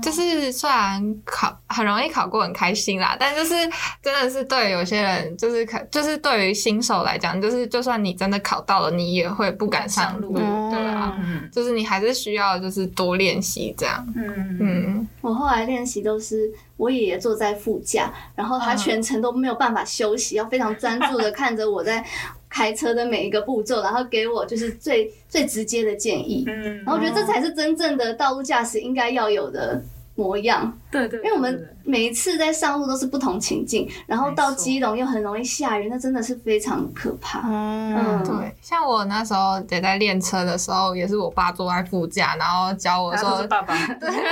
[0.00, 3.52] 就是虽然考很容易考过，很开心啦，但就是
[4.00, 10.44] 真的是对有些人，就是可就是对于新手来讲，就是就算你真的考到了，你也会不敢上路，对
[10.86, 14.06] 啊，嗯、就是你还是需要就是多练习这样。
[14.14, 22.04] 嗯嗯，我后来练习都是我爷爷坐在副驾，然后他全程都没有办法休息，要非常专注的 看着我在
[22.52, 26.44] 开车的每一个步骤，然后给我就是最最直接的建议。
[26.46, 29.82] 嗯，然后我觉得这才是真正的道路驾驶应该要有的
[30.14, 30.78] 模样。
[30.92, 37.40] 对对，因为我们每一次在上路都是不同情境，然后到基隆又很容易下雨，那真的是非常可怕。
[37.46, 38.54] 嗯，对。
[38.60, 43.74] 像我那时候也在练车的时候，也是我爸坐在副驾，然后教我说：“爸爸。
[43.98, 44.08] ”对。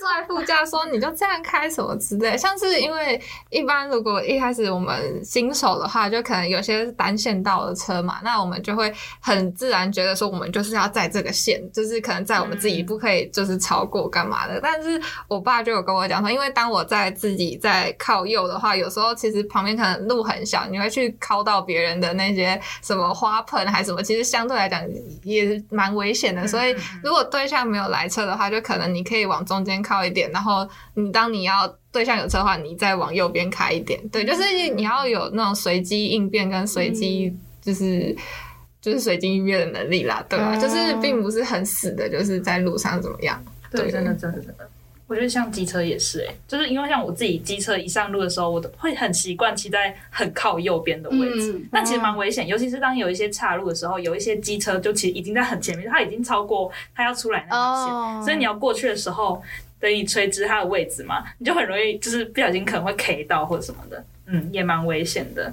[0.00, 14.58] 坐在副驾说：“你就这样开什么之类，像是因为一般如果一开始我们新手的话，就可能有些是单线道的车嘛，那我们就会很自然觉得说我们就是要在这个线，就是可能在我们自己不可以就是超过干嘛的。
[14.60, 24.82] 但是我爸就有跟我讲说，因为当我在自己在靠右的话，有时候其实旁边可能路很小，你会去靠到别人的那些什么花盆还是什么，其实相对来讲
[25.22, 26.46] 也蛮危险的。
[26.46, 34.00] 所以如果对象没有来车的话，就可能你可以往中间靠。”一点，然后你当你要对象有车的话，你再往右边开一点。
[34.08, 38.16] 对，就是你要有那种随机应变跟随机，就是、嗯、
[38.80, 40.56] 就是随机应变的能力啦，对吧？
[40.56, 43.40] 嗯、就是并不是很死的，就是在路上怎么样？
[43.70, 44.68] 对，对真的，真的，真的。
[45.06, 59.42] 我觉得像机车也是、欸，哎，就是因为像我自己机车一上路的时候，我都会很习惯骑在很靠右边的位置，嗯、但其实蛮危险，尤其是当有一些岔路的时候，有一些机车就其实已经在很前面，它已经超过它要出来那条线，哦、所以你要过去的时候。
[59.82, 65.52] 等你垂直它的位置嘛，你就很容易就是不小心可能会 K 到或者什么的，嗯，也蛮危险的。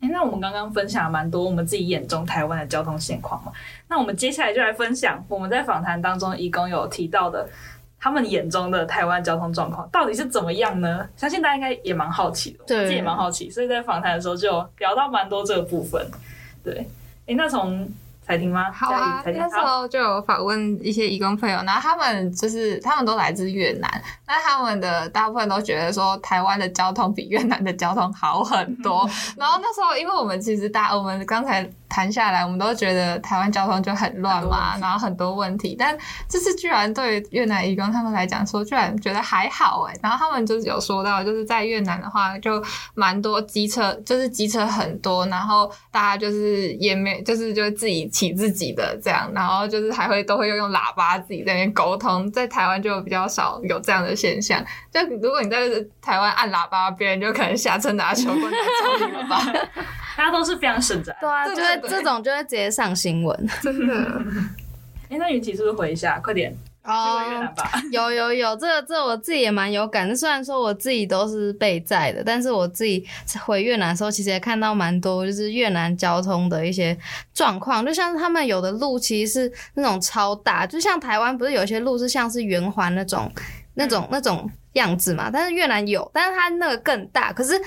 [0.00, 3.52] 哎、欸，那我们刚刚分享了蛮多我们自己眼中台湾的交通现况嘛，
[3.86, 7.48] 那我们接下来就来分享我们在访谈当中一共有提到的
[8.00, 11.06] 他们眼中的台湾交通状况到底是怎么样呢？
[11.16, 16.04] 相信大家应该也蛮好奇的，对，我自己也蛮好奇，所以在访谈的时候就聊到蛮多这个部分。
[16.64, 16.86] 对，哎、
[17.26, 17.86] 欸，那从
[18.22, 18.70] 彩婷吗？
[18.72, 29.08] 好啊，那时候就有访问一些义工朋友，然后他们就是他们都来自越南，那他们的大部分都觉得说台湾的交通比越南的交通好很多。
[29.36, 35.96] 然后那时候，因为我们其实大我们刚才谈下来，我们都觉得台湾交通就很乱嘛，然后很多问题，但
[36.28, 39.94] 这次居然对越南移工他们来讲说，居然觉得还好哎。
[40.02, 42.62] 然后他们就是有说到，就是在越南的话，就
[42.94, 48.10] 蛮多机车，就是机车很多，然后大家就是也没就是就自己。
[48.10, 54.64] 骑自己的这样，然后就是还会都会用用喇叭自己在那边沟通，在台湾就比较少有这样的现象。
[54.92, 55.56] 就如果你在
[56.02, 59.40] 台湾按喇叭，别人就可能下车拿球棍来找你了吧？
[60.16, 61.16] 大家都是非常省着。
[61.20, 63.94] 对啊，就会这种就会直接上新闻，真的。
[65.08, 66.20] 哎、欸，那云奇是不是回一下？
[66.22, 66.54] 快点。
[66.82, 67.20] 哦，
[67.92, 70.16] 有有有，这个这个、我自己也蛮有感的。
[70.16, 73.06] 虽然说我自己都是被载的，但是我自己
[73.44, 76.96] 回越南的时候，其实也看到蛮多，就是越南交通的一些
[77.34, 77.84] 状况。
[77.84, 83.30] 就像他们有的路其实是那种超大，就像台湾不是有些路是像是圆环那种、
[83.74, 85.30] 那种、那种样子嘛？
[85.32, 87.32] 但是越南有，但是它那个更大。
[87.32, 87.60] 可是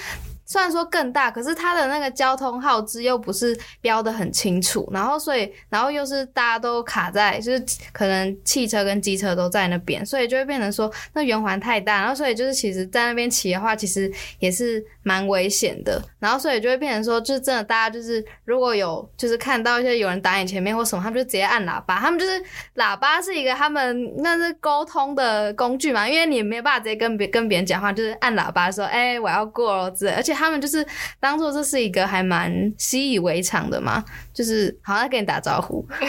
[0.53, 22.39] 虽然说更大，可是它的那个交通号志又不是标得很清楚，然后所以，然后又是大家都卡在，就是可能汽车跟机车都在那边，所以就会变成说那圆环太大，然后所以就是其实在那边骑的话，其实也是蛮危险的，然后所以就会变成说，就是真的大家就是如果有就是看到一些有人挡你前面或什么，他们就直接按喇叭，他们就是
[22.75, 30.42] 喇叭是一个他们那是沟通的工具嘛，因为你没有办法直接跟别跟别人讲话，就是按喇叭说，哎、我要过了之类，而且。
[30.49, 30.85] 们就是
[31.19, 34.03] 当做这是一个还蛮习以为常的嘛，
[34.33, 35.85] 就是好像跟你打招呼，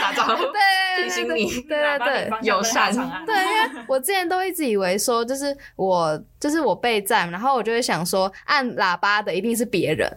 [0.00, 2.92] 打招呼，对，提醒你，对对对，友善，
[3.26, 10.10] 对，因为我之前都一直以为说，就是我就是我被载，然后我就会想说，按喇叭的一定是别人，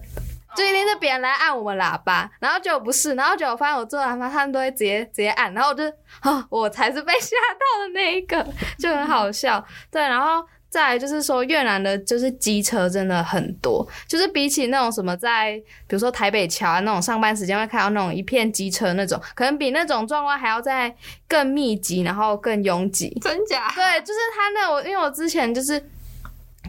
[0.56, 5.84] 就一定是别人来按我们喇叭，然后结果不是，然后结果发现我做喇叭，他们都会直接直接按，然后我就
[6.22, 8.46] 啊，我才是被吓到的那一个，
[8.80, 10.46] 就很好笑，对，然后。
[10.78, 15.54] 再来就是说，越南的就是机车真的很多，就是比起那种什么在，
[15.88, 20.96] 比如说台北桥啊那种上班时间会看到那种一片机车那种，可能比那种状况还要再
[21.28, 23.10] 更密集，然后更拥挤。
[23.24, 23.72] 真假？
[23.74, 25.84] 对，就是他那我，因为我之前就是。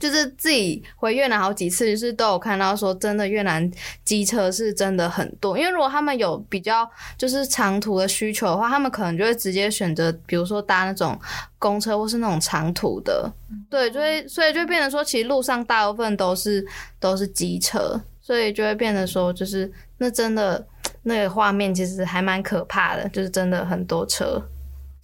[0.01, 3.71] 就是自己回越南好几次，就是都有看到说，真的越南
[4.05, 5.59] 机车是真的很多。
[5.59, 11.19] 因为如果他们有比较就是长途的需求的话，他们可能就会直接选择，比如说搭那种
[11.59, 13.31] 公车或是那种长途的。
[13.71, 16.67] 对，就会所以就会变成说，其实路上大部分都是
[17.01, 20.65] 都是机车，所以就会变得说，就是那真的
[21.03, 24.43] 那个画面其实还蛮可怕的，就是真的很多车。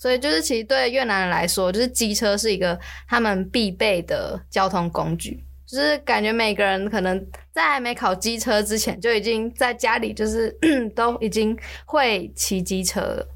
[0.04, 5.42] 所以就是，其实对越南人来说，就是机车是一个他们必备的交通工具。
[5.66, 10.54] 就是感觉每个人可能在还没考机车之前，就已经在家里就是
[10.94, 13.28] 都已经会骑机车了。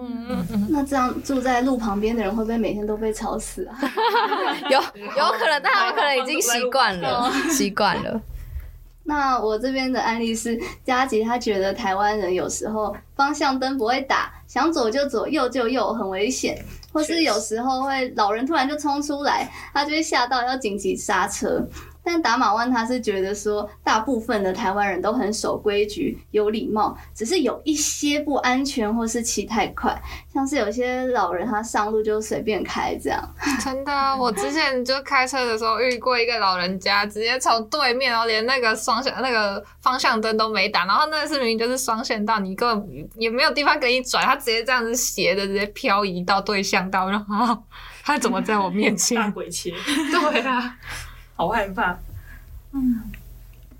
[0.00, 3.78] 嗯，那这样住在路旁边的人会不会每天都被吵死啊？
[4.70, 8.18] 有有可能，但他们可能已经习惯了，习惯了。
[9.04, 16.62] 那我这边的案例是，佳吉他觉得台湾人有时候方向灯不会打，想左就左，右就右，很危险。
[16.92, 21.66] 或是有时候会老人突然就冲出来，他就会吓到要紧急刹车。
[22.04, 29.96] 但达马湾他是觉得说，大部分的台湾人都很守规矩、有礼貌，只是有一些不安全或是骑太快，
[30.32, 33.34] 像是有些老人他上路就随便开这样。
[33.64, 47.56] 真的，我之前就开车的时候遇过一个老人家，直接从对面，然后连那个双向那个方向灯都没打，然后那个视频就是双线道，你根本也没有地方给你转，他直接这样子斜的直接漂移到对向道，然后
[48.02, 49.70] 他怎么在我面前大鬼切？
[50.10, 50.76] 对啊。
[51.42, 51.98] 好害怕，
[52.72, 53.02] 嗯，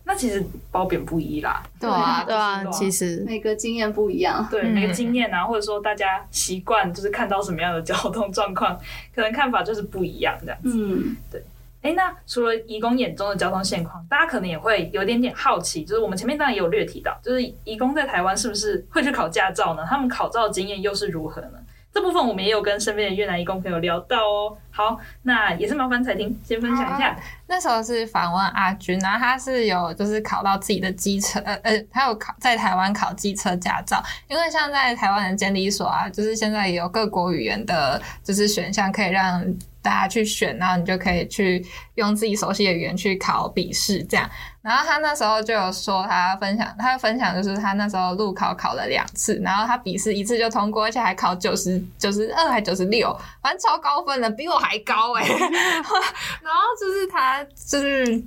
[0.02, 3.22] 那其实褒贬不一啦，对啊，对啊，其实。
[3.24, 8.76] 每个经验不一样，对，每个经验啊，或者说大家习惯就是看到什么样的交通状况，
[9.14, 11.40] 可能看法就是不一样这样子，嗯，对，
[11.82, 19.84] 哎、欸，那除了移工眼中的交通现况，大家可能也会有点点好奇，就是我们前面当然也有略提到，就是移工在台湾是不是会去考驾照呢？
[19.88, 21.58] 他们考照的经验又是如何呢？
[21.92, 24.56] 这部分我们也有跟身边的越南义工朋友聊到哦。
[24.70, 27.14] 好，那也是麻烦彩婷先分享一下。
[27.46, 34.02] 那时候是访问阿军，然后他是有就是考到自己的机车，呃呃，他有考在台湾考机车驾照。
[34.26, 39.44] 因为像在台湾的监理所啊，就是现在也有各国语言的，就是选项可以让
[39.82, 41.62] 大家去选，然后你就可以去
[41.96, 44.30] 用自己熟悉的语言去考笔试这样。
[44.62, 55.26] 然后他那时候就有说，他分享，他分享就是他那时候路考考了两次，然后他笔试一次就通过，而且还考九十九十二还九十六，反正超高分的，比我还高哎。
[55.26, 58.22] 然后就是他就是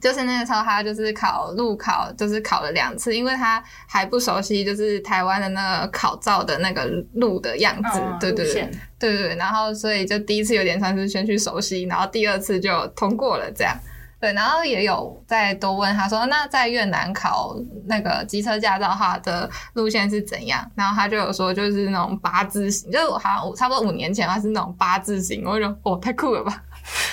[0.00, 13.76] 就是那个时候他就是考路考，就是考了两次，因为他还不熟悉就是台湾的那个考照的那个路的样子，哦、对对对对对，然后所以就第一次有点算是先去熟悉，然后第二次就通过了这样。
[14.22, 17.56] 对，然后也有再多问他说，那在越南考
[17.86, 20.64] 那个机车驾照的话的路线是怎样？
[20.76, 26.62] 然后他就有说，就是那种八字形，就好像差不多五年前他是那种八字形，我就说哦，太酷了吧，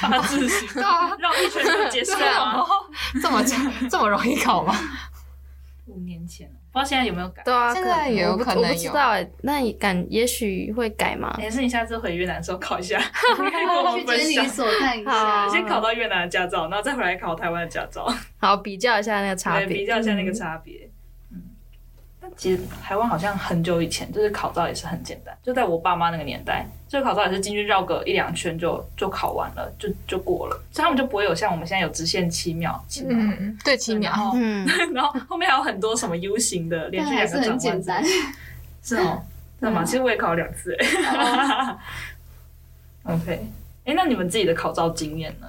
[0.03, 2.63] 八字形，对啊， 绕一圈就结束了吗？
[3.19, 3.43] 这么
[3.89, 4.75] 这么容易考吗？
[5.87, 6.47] 五年前。
[6.71, 7.41] 不知道现在有没有改？
[7.43, 8.67] 对啊，现在也有可能有。
[8.67, 11.35] 我不知道哎，那你敢也许会改吗？
[11.41, 15.49] 也是你下次回越南的时候考一下， 去监理所看一下。
[15.49, 18.07] 先考到越南的驾照，然后再回来考台湾的驾照。
[18.37, 20.87] 好，比较一下那个差别，比较一下那个差别
[21.31, 21.41] 嗯。
[22.37, 38.03] 其实台湾好像很久以前就是考照也是很简单，就在我爸妈那个年代，这个考照也是进去绕个一两圈就就考完了，就就过了，所以他们就不会有像我们现在有直线七秒，七秒，嗯，对，七秒，嗯， 然后后面还有很多什么 U 型的连续两个转弯，很简单，
[38.83, 39.23] 是哦，
[39.59, 41.77] 那么其实我也考了两次，哎，
[43.13, 43.47] OK，
[43.85, 45.47] 哎，那你们自己的考照经验呢？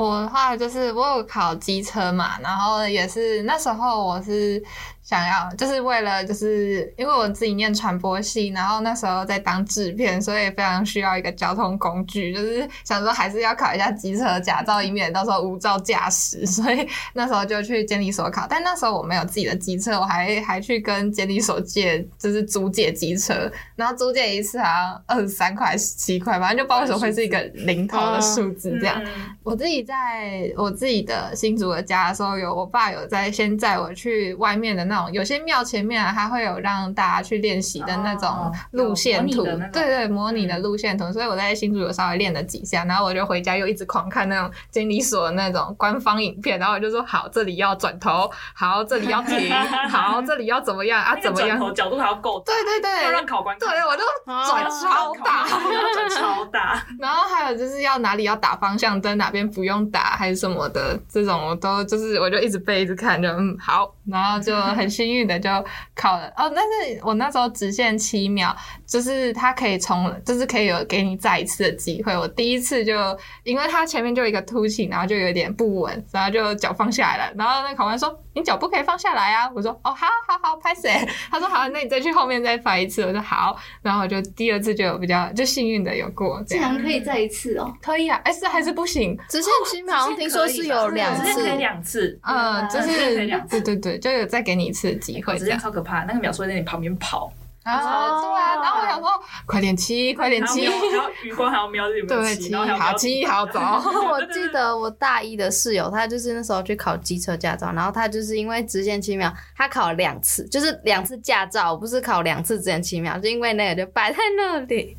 [0.00, 4.62] 我的话就是我有考机车嘛，然后也是那时候我是。
[5.06, 16.44] 想要就是为了就是因为我自己念传播系，然后那时候在当制片，所以非常需要一个交通工具，就是想说还是要考一下机车驾照，以免到时候无照驾驶。
[16.44, 29.00] 所以那时候就去监理所考，但那时候我没有自己的机车，我还还去跟监理所借，就是租借机车，然后租借一次好像二十三块、十七块，反正就不知道为什么会是一个零头的数字这样。
[29.44, 35.12] 我自己在我自己的新竹的家的时候，有我爸有在先载我去外面的那种。
[35.12, 41.12] 有些庙前面啊，它会有让大家去练习的那种路线图，对对，模拟的路线图。
[41.12, 49.48] 所以我在新竹有稍微练了几下，然后我就回家又一直狂看那种监理所的那种官方影片，然后我就说好，这里要转头，好，这里要停，
[49.88, 51.14] 好，这里要怎么样啊？
[51.22, 51.56] 怎么样？
[51.74, 55.46] 角度还要够，对对对，要让考官对，我就转超大，
[55.94, 56.84] 转超大。
[56.98, 64.86] 然后还有就是要哪里要打方向灯，哪边不用打还是什么的，这种我都就是我就一直背一直看，就嗯好，然后就很。
[64.96, 65.50] 幸运的就
[65.94, 68.56] 考了哦，但是我那时候直线七秒，
[68.86, 72.16] 就是他可以从，就是可以有给你再一次的机会。
[72.16, 72.94] 我第一次就，
[73.42, 77.34] 因为他前面就有一个凸起，然后就有点不稳，然后就脚放下来了。
[77.36, 80.90] 然后那考官说：“你脚不可以放下来啊！”我说：“哦，好好好，拍谁。
[81.30, 89.18] ”他说：“好，那你再去后面再发一次。”我说：“好。”然后我就第二次就有比较就幸运的有过，竟然可以再一次哦，可以啊，哎是还是不行，
[89.66, 97.32] 直线七秒，听说是有两次，可以两次，嗯，就是对对对，就有再给你一次机会，直线超可怕，那个秒数在你旁边跑。
[97.64, 99.08] 啊，对啊，然后我想说，
[99.44, 103.58] 快点骑，快点骑，然后余光还要瞄着有没有骑，好骑好走。
[103.58, 114.96] 我记得我大一的室友，他就是那时候去考机车驾照，然后他就是因为直线七秒，他考了两次，就是两次驾照，不是考两次直线七秒，就因为那个就摆在那里。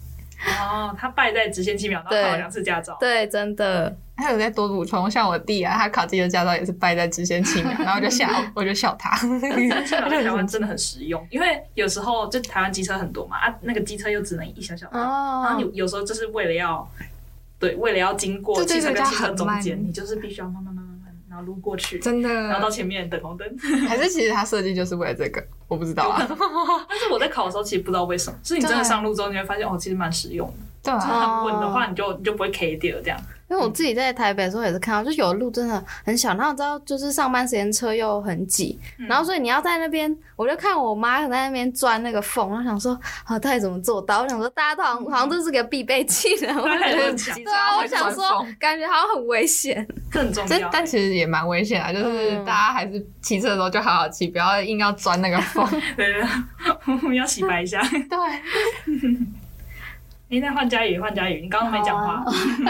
[0.59, 2.97] 哦，他败在直线七秒，然后考了两次驾照。
[2.99, 3.95] 对，真的。
[4.17, 9.15] 还有再多补充，像我弟啊，他考机车驾照也是败在直线七秒，然后就笑， 我就笑他。
[9.27, 16.87] 直线七秒在台湾真的很实用，因为有时候就台湾机车很多嘛，啊，那个机车又只能一小小然后你有时候就是为了要，
[17.59, 23.47] 对，为了要经过汽车跟汽车中间，你就是必须要慢慢慢慢慢，然后撸过去，真的，然后到前面等红灯。
[23.87, 26.25] 还是其实他设计就是为了这个，我不知道啊。
[26.89, 30.53] 但是我在考的时候其实不知道为什么，是你真的上路之后你会发现，哦，其实蛮实用的。
[30.81, 33.19] 对，很稳的话，你就你就不会 K 掉这样。
[33.49, 44.21] 因为我自己在台北的时候也是看到，就有的路真的很小，然后知道就是上班时间车又很挤，嗯、然后所以你要在那边，我就看我妈在那边钻那个缝，然后想说啊，到底怎么做到？
[44.21, 50.69] 我想说大家都好像、嗯、好像这是个必备技能，我觉得对啊，我想说感觉好像很危险，更重要。
[50.69, 55.65] 但其实也蛮危险啊，就是大家还是骑车的时候就好好骑，不要硬要钻那个缝。
[55.95, 56.21] 对，
[56.85, 57.81] 我们要洗白一下。
[57.87, 59.46] 对。
[60.29, 62.23] 哎，那换佳宇，换佳宇，你刚刚没讲话。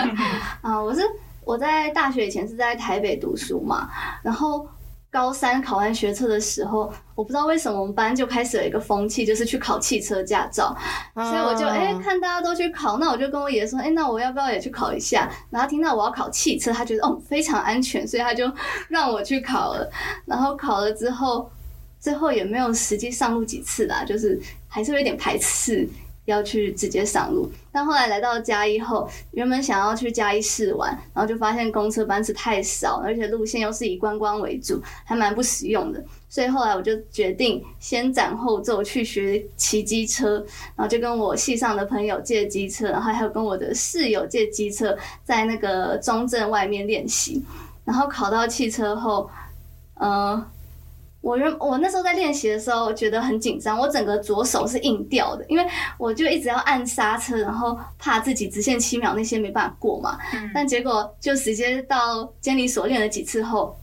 [0.61, 1.01] 啊，我是
[1.43, 3.89] 我在大学以前是在台北读书嘛，
[4.21, 4.67] 然后
[5.09, 10.77] 高三考完学测的时候，我不知道为什么我们班就开始有一个风气，就是去考汽车驾照，
[11.15, 15.27] 所以我就哎、欸、看大家都去考，那我就跟我爷说，哎、欸，那我要不要也去考一下？
[15.49, 18.51] 然后听到我要考汽车，他觉得哦非常安全，所以他就
[18.87, 19.89] 让我去考了。
[20.27, 21.49] 然后考了之后，
[21.99, 25.89] 最后也没有实际上路几次啦，就是还是有点排斥。
[26.27, 36.03] 要去直接上路，但后来来到嘉义后，原本想要去嘉义试玩，然后就发现公车班次太少，而且路线又是以观光为主，还蛮不实用的。
[36.27, 47.41] 所以后来我就决定先斩后奏去学骑机车，然后就跟我系上的朋友借机车，然后还有跟我的室友借机车，在那个中正外面练习。
[47.85, 49.29] 然后考到汽车后，
[49.93, 50.45] 呃。
[51.27, 55.67] 我原我那时候在练习的时候觉得很紧张，我整个左手是硬掉的，因为
[55.97, 60.17] 我就一直要按刹车，然后怕自己直线七秒那些没办法过嘛。
[60.33, 63.77] 嗯、但结果就直接到监理所练了几次后，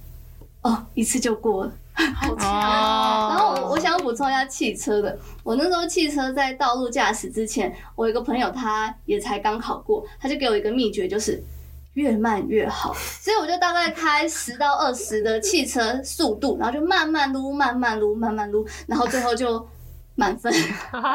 [0.62, 1.72] 哦，一次就过了，
[2.16, 2.51] 好强！
[2.51, 11.45] 哦、然后我我想要补充一下汽车的，我那时候汽车在道路驾驶之前，我有一个朋友他也才刚考过，他就给我一个秘诀，就是。
[11.95, 19.64] 越慢越好，所以我就大概开十到二十的汽车速度，然后就慢慢撸，慢慢撸，慢慢撸，然后最后就
[20.16, 20.53] 满分。
[20.90, 21.09] 好强，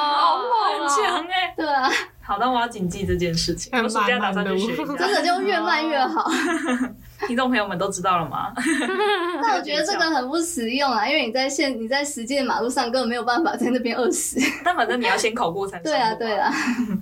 [0.00, 1.54] 好猛，很强哎！
[1.56, 1.90] 对啊，
[2.22, 6.30] 好，那我要谨记这件事情，我暑假打算去学一下，真的就越慢越好。
[7.28, 8.52] 听众朋友们都知道了吗？
[9.42, 14.38] 那我觉得这个很不实用啊，因为你在现你在实际的马路上根本没有办法在那边饿死。
[14.64, 15.84] 但反正你要先考过才能。
[15.84, 16.52] 对啊，对啊，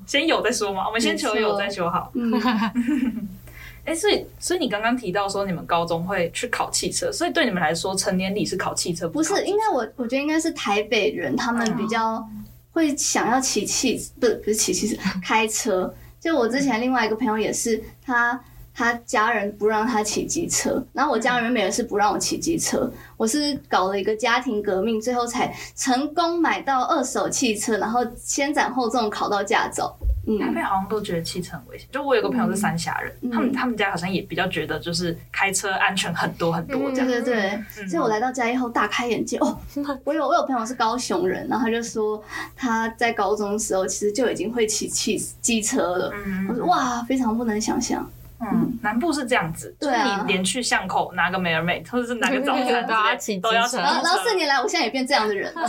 [0.07, 0.87] 先有再说嘛。
[0.87, 2.11] 我们先求有再求好。
[2.14, 2.33] 嗯。
[3.85, 9.47] 哎、欸，所以所以你刚刚提到说你们高中会去考汽车，所以对你们来说成年礼是考汽车，不，汽车不是？
[9.47, 12.29] 应该我我觉得应该是台北人他们比较
[12.73, 15.95] 会想要骑汽，不是不是骑汽车，开车。
[16.21, 18.39] 就我之前另外一个朋友也是他。
[18.79, 29.93] 他家人不让他骑机车，然后我家人原本也是不让我骑机车，我是搞了一个家庭革命，最后才成功买到二手汽车，然后先斩后奏考到驾照。
[30.29, 37.09] 嗯，台北好像都觉得汽车很危险，就我有个朋友是三峡人，嗯、他们他们家好像也比较觉得就是开车安全很多很多这样。
[37.09, 39.59] 对对对，嗯、所以我来到家以后大开眼界哦。
[40.05, 42.22] 我有我有朋友是高雄人，然后他就说
[42.55, 46.12] 他在高中的时候其实就已经会骑汽机车了。
[46.14, 48.09] 嗯，我说哇，非常不能想象。
[48.41, 53.76] 嗯，南部是这样子，就是你连去巷口拿个美而美，或者是拿个早餐 都要骑都要骑。
[53.76, 55.62] 然后然后四年来，我现在也变这样的人了。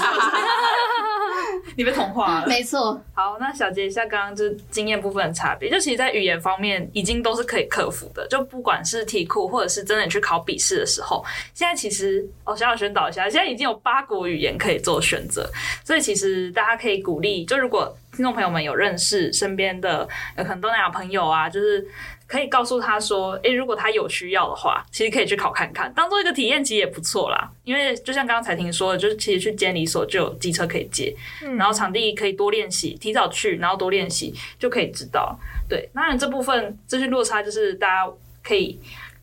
[1.75, 3.01] 你被同化了， 没错。
[3.13, 8.27] 好，那小结一下刚刚就是经验部分的差别，就其实，在语言方面已经都是可以克服的。
[8.27, 15.49] 就不管是题库，或者是真的去考笔试的时候，现在其实哦，小小宣导一下，现在已经有八国语言可以做选择，
[15.83, 20.07] 所以其实大家可以鼓励，就如果听众朋友们有认识身边的
[20.37, 21.87] 有可能东南亚朋友啊，就是。
[22.29, 27.49] 可以告诉他说，诶、欸，如果他有需要的话，其实可以去考看看，当做一个体验，其实也不错啦。
[27.63, 31.11] 因为就像刚刚才听说的，就是其实去监理所就有机车可以借，
[31.43, 35.35] 嗯、然后场地可以多练习，提早去，然后多练习就可以知道。
[35.67, 38.11] 对，当然这部分资讯落差就是大家
[38.43, 38.79] 可以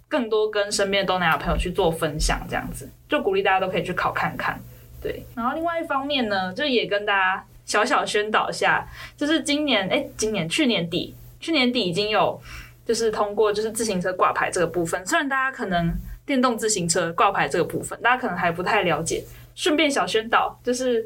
[0.08, 4.60] 更多跟身边的东南亚朋友去做分享，这样子就鼓励大家都可以去考看看。
[5.00, 8.84] 对，然后另外一方面呢，就也跟大家小小宣导一下，
[9.16, 12.42] 就是今年，哎、欸，今年去年底，去年底已经有。
[12.86, 15.92] 就是通过就是自行车挂牌这个部分，虽然大家可能
[16.24, 19.24] 电动自行车挂牌这个部分，大家可能还不太了解。
[19.54, 21.04] 顺便小宣导，就是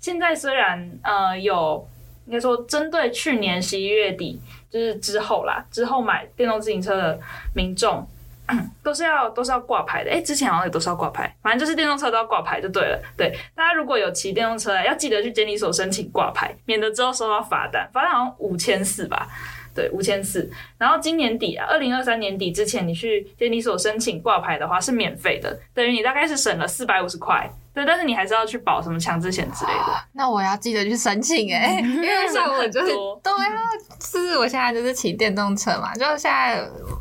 [0.00, 1.86] 现在虽然呃有
[2.26, 7.20] 应该说针对去年十一月底就是之后啦，之后买电动自行车的
[7.54, 8.06] 民众
[8.82, 10.10] 都是要都是要挂牌的。
[10.10, 13.00] 诶、欸，之前好像也都是要挂牌，反正就是电动车都要挂牌就对了。
[13.16, 19.28] 对，大家如果有骑电动车，要记得去监理所申请挂牌，免得之后收到罚单，罚单好像五千四吧。
[19.74, 20.50] 对，五千四。
[20.78, 27.50] 然后今年底啊，二零二三年底之前，你去监理所申请挂牌的话是免费的，等于你大概是省了四百五十块。
[27.74, 30.04] 对，但是你还是要去保什么强制险之类的。
[30.12, 32.92] 那我要记得去申请哎、欸、 因为像我就是
[33.22, 33.58] 对啊，
[33.98, 36.58] 就是我现在就是骑电动车嘛，就现在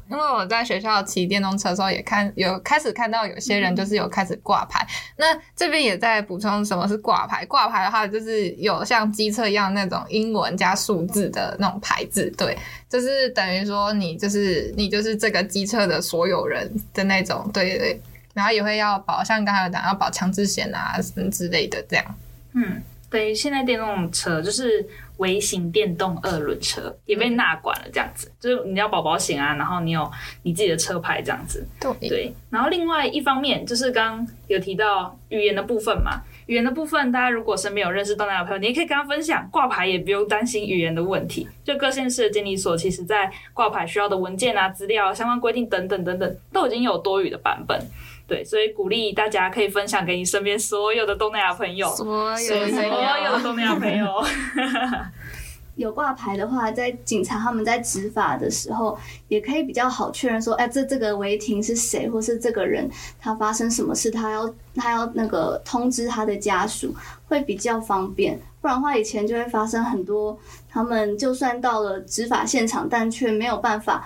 [0.09, 4.82] 因为我在学校骑电动车的时候也看有开始看到有些人就是有开始挂牌。
[4.82, 7.45] 嗯、那这边也在补充什么是挂牌？
[7.47, 12.57] 挂牌的话就是有像机车一样那种英文加数字的那种牌子，对，
[12.89, 18.01] 就是等于说你就是你就是这个机车的所有人的那种，对对对。
[18.34, 22.05] 然后也会要保，像刚才有讲要保强制险啊什么之类的，这样。
[22.53, 24.86] 嗯，对，现在电动车就是
[25.17, 30.09] 微型电动二轮车也被纳管了，这样子，嗯、就是你要保保险啊，然后你有
[30.43, 31.65] 你自己的车牌这样子。
[31.79, 32.34] 对，对。
[32.49, 41.47] 然后另外一方面就是刚刚有提到语言的部分嘛，语言的部分，大家如果身边有认识东南亚朋友，你也可以跟他分享挂牌，也不用担心语言的问题。
[41.63, 47.79] 就各县市的监理所，其实在挂牌需要的文件啊、资料、相关规定等等等等，都已经有多语的版本。
[48.32, 54.07] 对，所以鼓励大家可以分享给你身边所有的东南亚朋友，所有的所有的东南亚朋友。
[55.75, 66.95] 有挂牌的话，在警察他们在执法的时候，也可以比较好确认说，哎，这这个违停是谁，或是这个人他发生什么事，他要他要那个通知他的家属，
[67.27, 68.39] 会比较方便。
[68.61, 74.05] 不然的话，以前就会发生很多，他们就算到了执法现场，但却没有办法。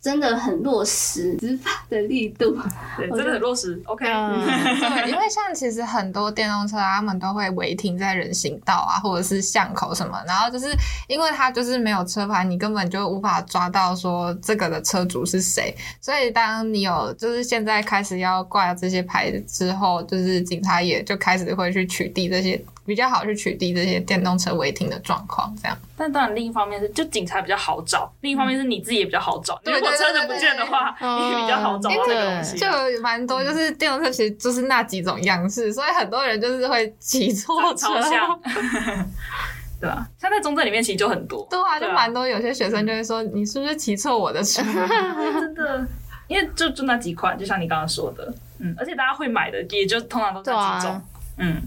[0.00, 2.56] 真的很落实执法的力度，
[2.96, 3.80] 对，真的很落实。
[3.84, 10.66] OK，嗯， 对，因为像其实很多电动车啊，他们都会违停在人行道啊，或者是巷口什么，然后就是
[11.08, 15.74] 因为他就是没有车牌，你根本就无法抓到说这个的车主是谁。
[16.00, 22.62] 所以当你有就是现在开始要挂这些牌之后，就是警察也就开始会去取缔这些。
[22.88, 25.76] 比较好去取缔这些电动车违停的状况，这样。
[25.94, 29.60] 但当然，另一方面是就警察比较好找，另一方面是你自己也比较好找。
[29.62, 32.56] 如果车子不见的话，你也比较好找这个东西。
[32.56, 32.66] 就
[33.02, 37.88] 蛮多，就是电动车其实就是那几种样式，所以很多人就是会骑错车。
[39.80, 41.46] 对啊，像在中正里面其实就很多。
[41.50, 42.26] 对啊，就蛮多。
[42.26, 44.62] 有些学生就会说：“你是不是骑错我的车？”
[45.38, 45.86] 真的，
[46.26, 51.02] 因为就就那几款，就像你刚刚说的，嗯，而且大家会买的，也就通常都是这几种，
[51.36, 51.62] 嗯。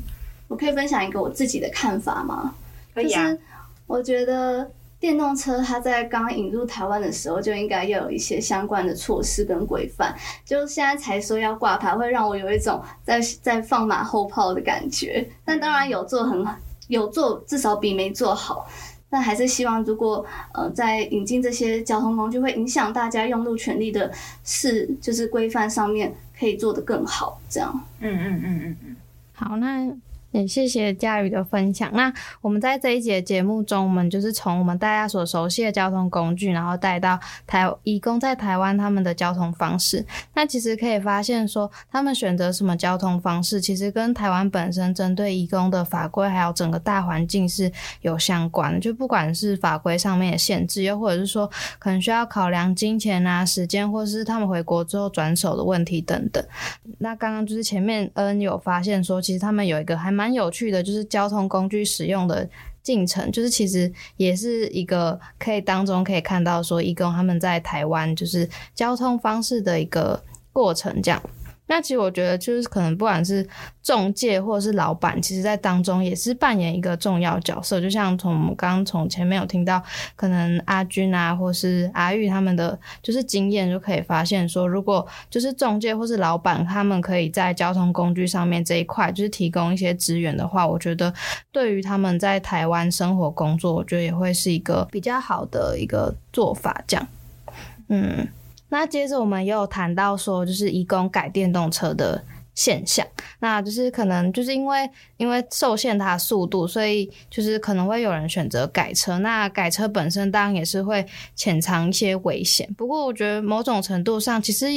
[0.52, 2.54] 我可以分享一个我自己的看法吗？
[2.94, 3.24] 可以啊。
[3.24, 3.40] 就是
[3.88, 10.14] 我觉得电动车它在刚引入台湾的时候就应该要有一些相关的措施跟规范。
[10.44, 15.26] 就现在才说要挂牌，会让我有一种在在放马后炮的感觉。
[15.46, 16.46] 但当然有做很
[16.90, 18.68] 有做，至少比没做好。
[19.10, 24.12] 但还是希望，如果呃在引进这些交通工具会影响大家用路权利的
[24.44, 27.40] 事，就是规范上面可以做得更好。
[27.50, 27.86] 这样。
[28.02, 28.96] 嗯嗯嗯嗯嗯。
[29.34, 29.90] 好，那。
[30.32, 31.92] 也谢谢佳宇的分享。
[31.94, 32.12] 那
[32.42, 40.06] 我们在这一节节目中，我们就是从我们大家所熟悉的交通工具，然后带到台移工在台湾他们的交通方式。
[40.34, 47.70] 那其实可以发现说，他们选择什么交通方式，其实跟台湾本身针对移工的法规还有整个大环境是
[48.00, 48.80] 有相关的。
[48.80, 51.46] 就不管是法规上面的限制，又或者是说
[51.78, 56.42] 可能需要考量金钱啊、时间，或者是他们回国之后转手的问题等等。
[57.00, 60.21] 那刚刚就是前面恩有发现说，其实他们有一个还蛮。
[60.22, 62.48] 蛮有趣的，就是交通工具使用的
[62.84, 71.20] 进程，就是其实也是一个可以当中可以看到说，义工他们在台湾就是交通方式的一个过程，这样。
[71.72, 73.48] 那其实我觉得，就是可能不管是
[73.82, 77.80] 中介或者是老板，其实在当中也是扮演一个重要角色。
[77.80, 79.82] 就像从我们刚刚从前面有听到，
[80.18, 91.14] 可能阿军啊，或是阿玉他们的就是经验，就可以发现说，如果就是中介或是老板，他们可以在交通工具上面这一块，就是提供一些资源的话，我觉得
[91.54, 96.84] 对于他们在台湾生活工作，我觉得也会是一个比较好的一个做法。
[96.86, 97.08] 这样，
[97.88, 98.28] 嗯。
[98.72, 103.06] 那接着我们也有谈到说，就是移工改电动车的现象，
[103.40, 109.20] 那就是可能就是因为因为受限它的速度，所以就是可能会有人选择改车。
[109.20, 111.06] 那改车本身当然也是会
[111.36, 112.66] 潜藏一些危险。
[112.78, 114.68] 不过我觉得某种程度上，其实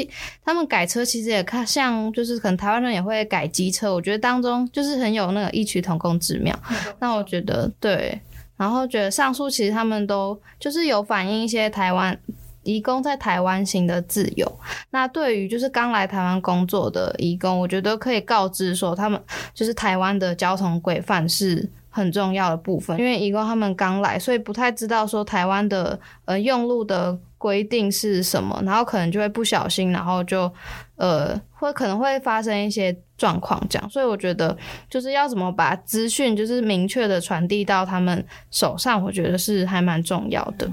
[0.45, 3.95] 他们改车其实也看像就是可能台湾人也会改机车。
[3.95, 6.59] 我觉得当中就是很有那个异曲同工之妙。
[6.99, 8.21] 那我觉得对，
[8.57, 12.19] 然后觉得上述其实他们都就是有反映一些台湾。
[12.65, 14.61] 移工在台湾行的自由，
[14.91, 19.21] 那对于就是刚来台湾工作的移工，我觉得可以告知说，他们
[19.53, 22.99] 就是台湾的交通规范是很重要的部分。
[22.99, 30.51] 因为移工他们刚来，所以不太知道说台湾的呃用路的规定是什么，然后可能就会不小心，然后就
[30.97, 33.91] 呃会可能会发生一些状况这样。
[33.91, 34.57] 所以我觉得
[34.89, 40.69] 就是要怎么把资讯就是明确的传递到他们手上，我觉得是还蛮重要的。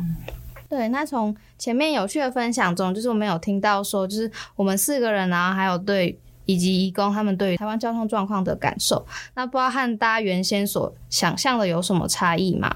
[0.72, 9.06] 对，那从前面有趣的分享中，就是我们有听到说，就是我们四个人，然后还有对以及移工他们对于台湾交通状况的感受，
[9.36, 12.74] 那不知道和大家原先所想象的有什么差异吗？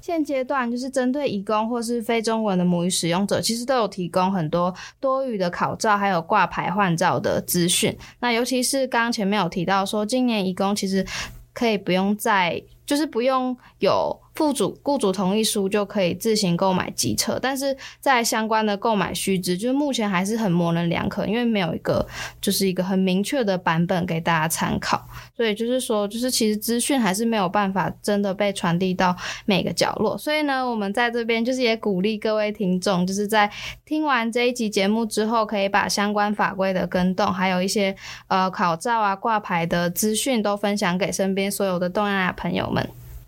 [0.00, 7.98] 现阶段就是针对移工或是非中文的母语使用者，其实都有提供很多多语的考照，还有挂牌换照的资讯。
[8.20, 11.04] 那尤其是刚刚前面有提到说，今年移工其实
[11.52, 14.16] 可以不用再，就是不用有。
[14.36, 22.06] 雇主、雇主同意书就可以自行购买机车，但是在相关的购买须知，就是目前还是很模棱两可，因为没有一个
[22.40, 25.02] 就是一个很明确的版本给大家参考，
[25.36, 29.16] 所以就是说，就是其实资讯还是没有办法真的被传递到
[29.46, 30.16] 每个角落。
[30.18, 33.50] 所以呢，我们在这边就是也鼓励各位听众，就是在
[33.84, 37.96] 听完这一集节目之后，可以把相关法规的更动，还有一些
[38.28, 42.86] 呃考照啊、挂牌的资讯都分享给身边所有的东南亚朋友们。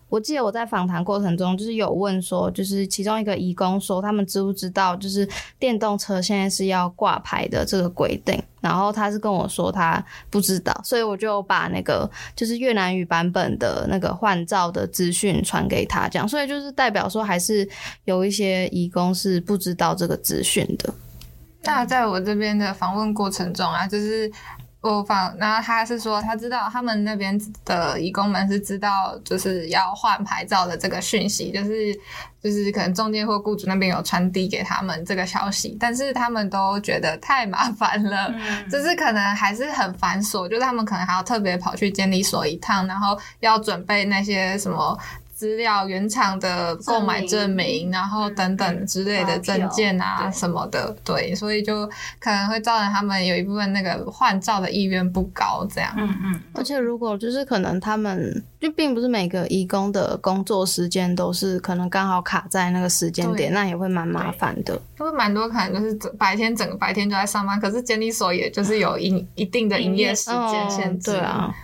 [0.08, 5.28] 我记得我在访谈过程中，就是有问说，就是其中一个移工说，他们知不知道，就是
[5.58, 17.68] 电动车现在是要挂牌的这个规定，然后他是跟我说他不知道，所以我就把那个就是越南语版本的那个换照的资讯传给他，这样，所以就是代表说还是
[18.04, 20.94] 有一些移工是不知道这个资讯的。
[21.64, 24.30] 那在我这边的访问过程中啊，就是。
[24.80, 31.92] 我访，然后他是说，他知道他们那边的移工们是知道，就是要换牌照的这个讯息，就是
[32.40, 44.96] 就是可能中介或雇主那边有传递给他们这个消息，但是他们都觉得太麻烦了，嗯、就是可能还是很繁琐，就是他们可能还要特别跑去监理所一趟，然后要准备那些什么。
[45.38, 51.86] 资料原厂的购买证明，然后等等之类的证件啊什么的，对，所以就
[52.18, 55.94] 可能会造成他们有一部分那个换照的意愿不高，这样。
[55.96, 56.40] 嗯嗯。
[56.54, 64.74] 而且如果就是可能他们就并不是每个义工的工作时间都是可能刚好卡在那个时间点，那也会蛮麻烦的。
[64.98, 71.12] 因为蛮多可能就是白天整个白天都在上班，可是监理所也就是有一一定的营业时间限制。
[71.12, 71.54] 对啊，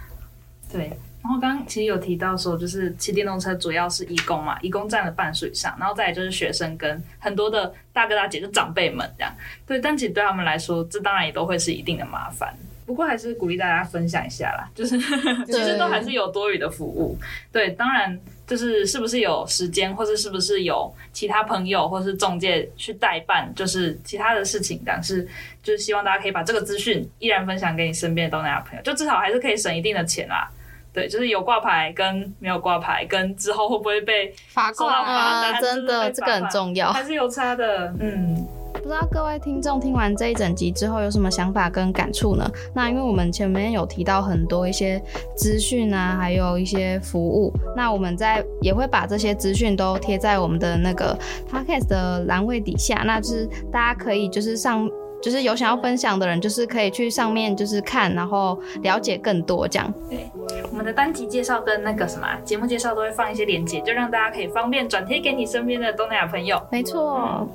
[0.71, 0.97] 对。
[1.25, 9.35] 然后刚刚其实有提到说，就是骑电动车主要是义工嘛，义工占了半数以上，然后再来就是学生跟很多的大哥大姐，就长辈们这样。
[9.67, 12.55] 对，但其实对他们来说，这当然也都会是一定的麻烦。
[12.85, 14.99] 不过还是鼓励大家分享一下啦，就是
[15.49, 17.17] 其实都还是有多余的服务。
[17.51, 25.27] 对，当然就是是不是有时间，或是是不是有其他朋友或是中介去代办，就是其他的事情，但是
[25.63, 30.47] 就是希望大家可以把这个资讯依然分享给你身边的东南亚朋友，就至少还是可以省一定的钱啦。
[30.95, 35.61] 对，就是有挂牌跟没有挂牌，跟之后会不会被罚款啊？
[35.61, 37.93] 真的，这个很重要，还是有差的。
[37.99, 42.49] 嗯，不知道各位听众听完这一整集之后有什么想法跟感触呢？
[42.73, 45.03] 那因为我们前面有提到很多一些
[45.37, 51.19] 资讯啊，还有一些服务，那我们在也会把这些资讯都贴在我们的那个
[51.51, 54.89] podcast 的栏位底下，那就是大家可以就是上。
[55.25, 59.91] 就是有想要分享的人，就是可以去上面就是看，然后了解更多这样。
[60.11, 60.31] 对，
[60.71, 66.61] 我们的单集介绍跟那个什么节目介绍都会放一些链接，就让大家可以方便转贴给你身边的东南亚朋友。
[66.71, 67.19] 没错。
[67.27, 67.49] 嗯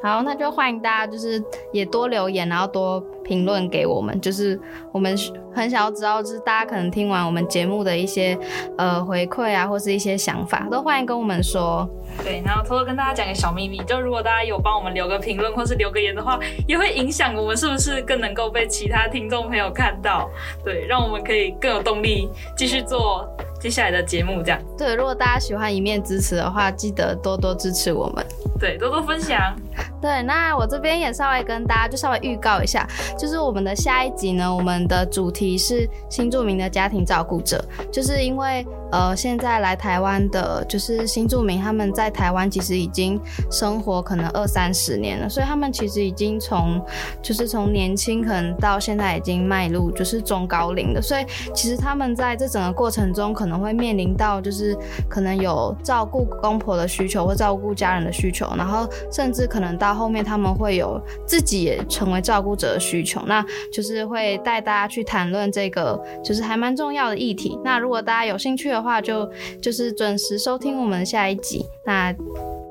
[0.00, 1.42] 好，那就欢迎大家，就是
[1.72, 4.56] 也多留言，然后多评论给我们，就是
[4.92, 5.16] 我们
[5.52, 8.38] 很想要知道，就是大家可能听完我们节目的一些
[8.76, 11.88] 呃回馈啊，或是一些想法，都欢迎跟我们说。
[12.24, 20.28] 对，然后偷偷跟大家讲个小秘密，就如果大家有帮我们留个评论或是留个言的话，也会影响我们是不是更能够被其他听众朋友看到，
[20.64, 23.28] 对，让我们可以更有动力继续做
[23.60, 24.60] 接下来的节目，这样。
[24.76, 28.24] 对，如果大家喜欢一面之词的话，记得多多支持我们。
[28.60, 29.56] 对，多多分享。
[30.02, 38.66] 对，那我这边也稍微跟大家就稍微预告一下，就是我们的下一集呢，我们的主题是新住民的家庭照顾者，就是因为。
[38.90, 46.80] 呃，现在来台湾的，就是新住民，他们在台湾其实已经生活可能二三十年了，所以他们其实已经从，
[47.22, 54.76] 就是从年轻可能到现在已经迈入就是中高龄的，所以其实他们在这整个过程中可能会面临到就是
[55.08, 67.58] 可能有照顾公婆的需求或照顾家人的需求，然后甚至可能到后面他们会有自己也成为照顾者的需求，那就是会带大家去谈论这个就是还蛮重要的议题。
[67.64, 69.30] 那如果大家有兴趣的话，就
[69.62, 71.64] 就是准时收听我们下一集。
[71.84, 71.97] 那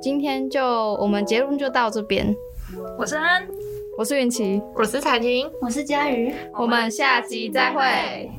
[0.01, 2.35] 今天就我们结论就到这边。
[2.97, 3.47] 我是安，
[3.97, 8.29] 我是云奇，我是彩婷，我是佳瑜，我们下集再会。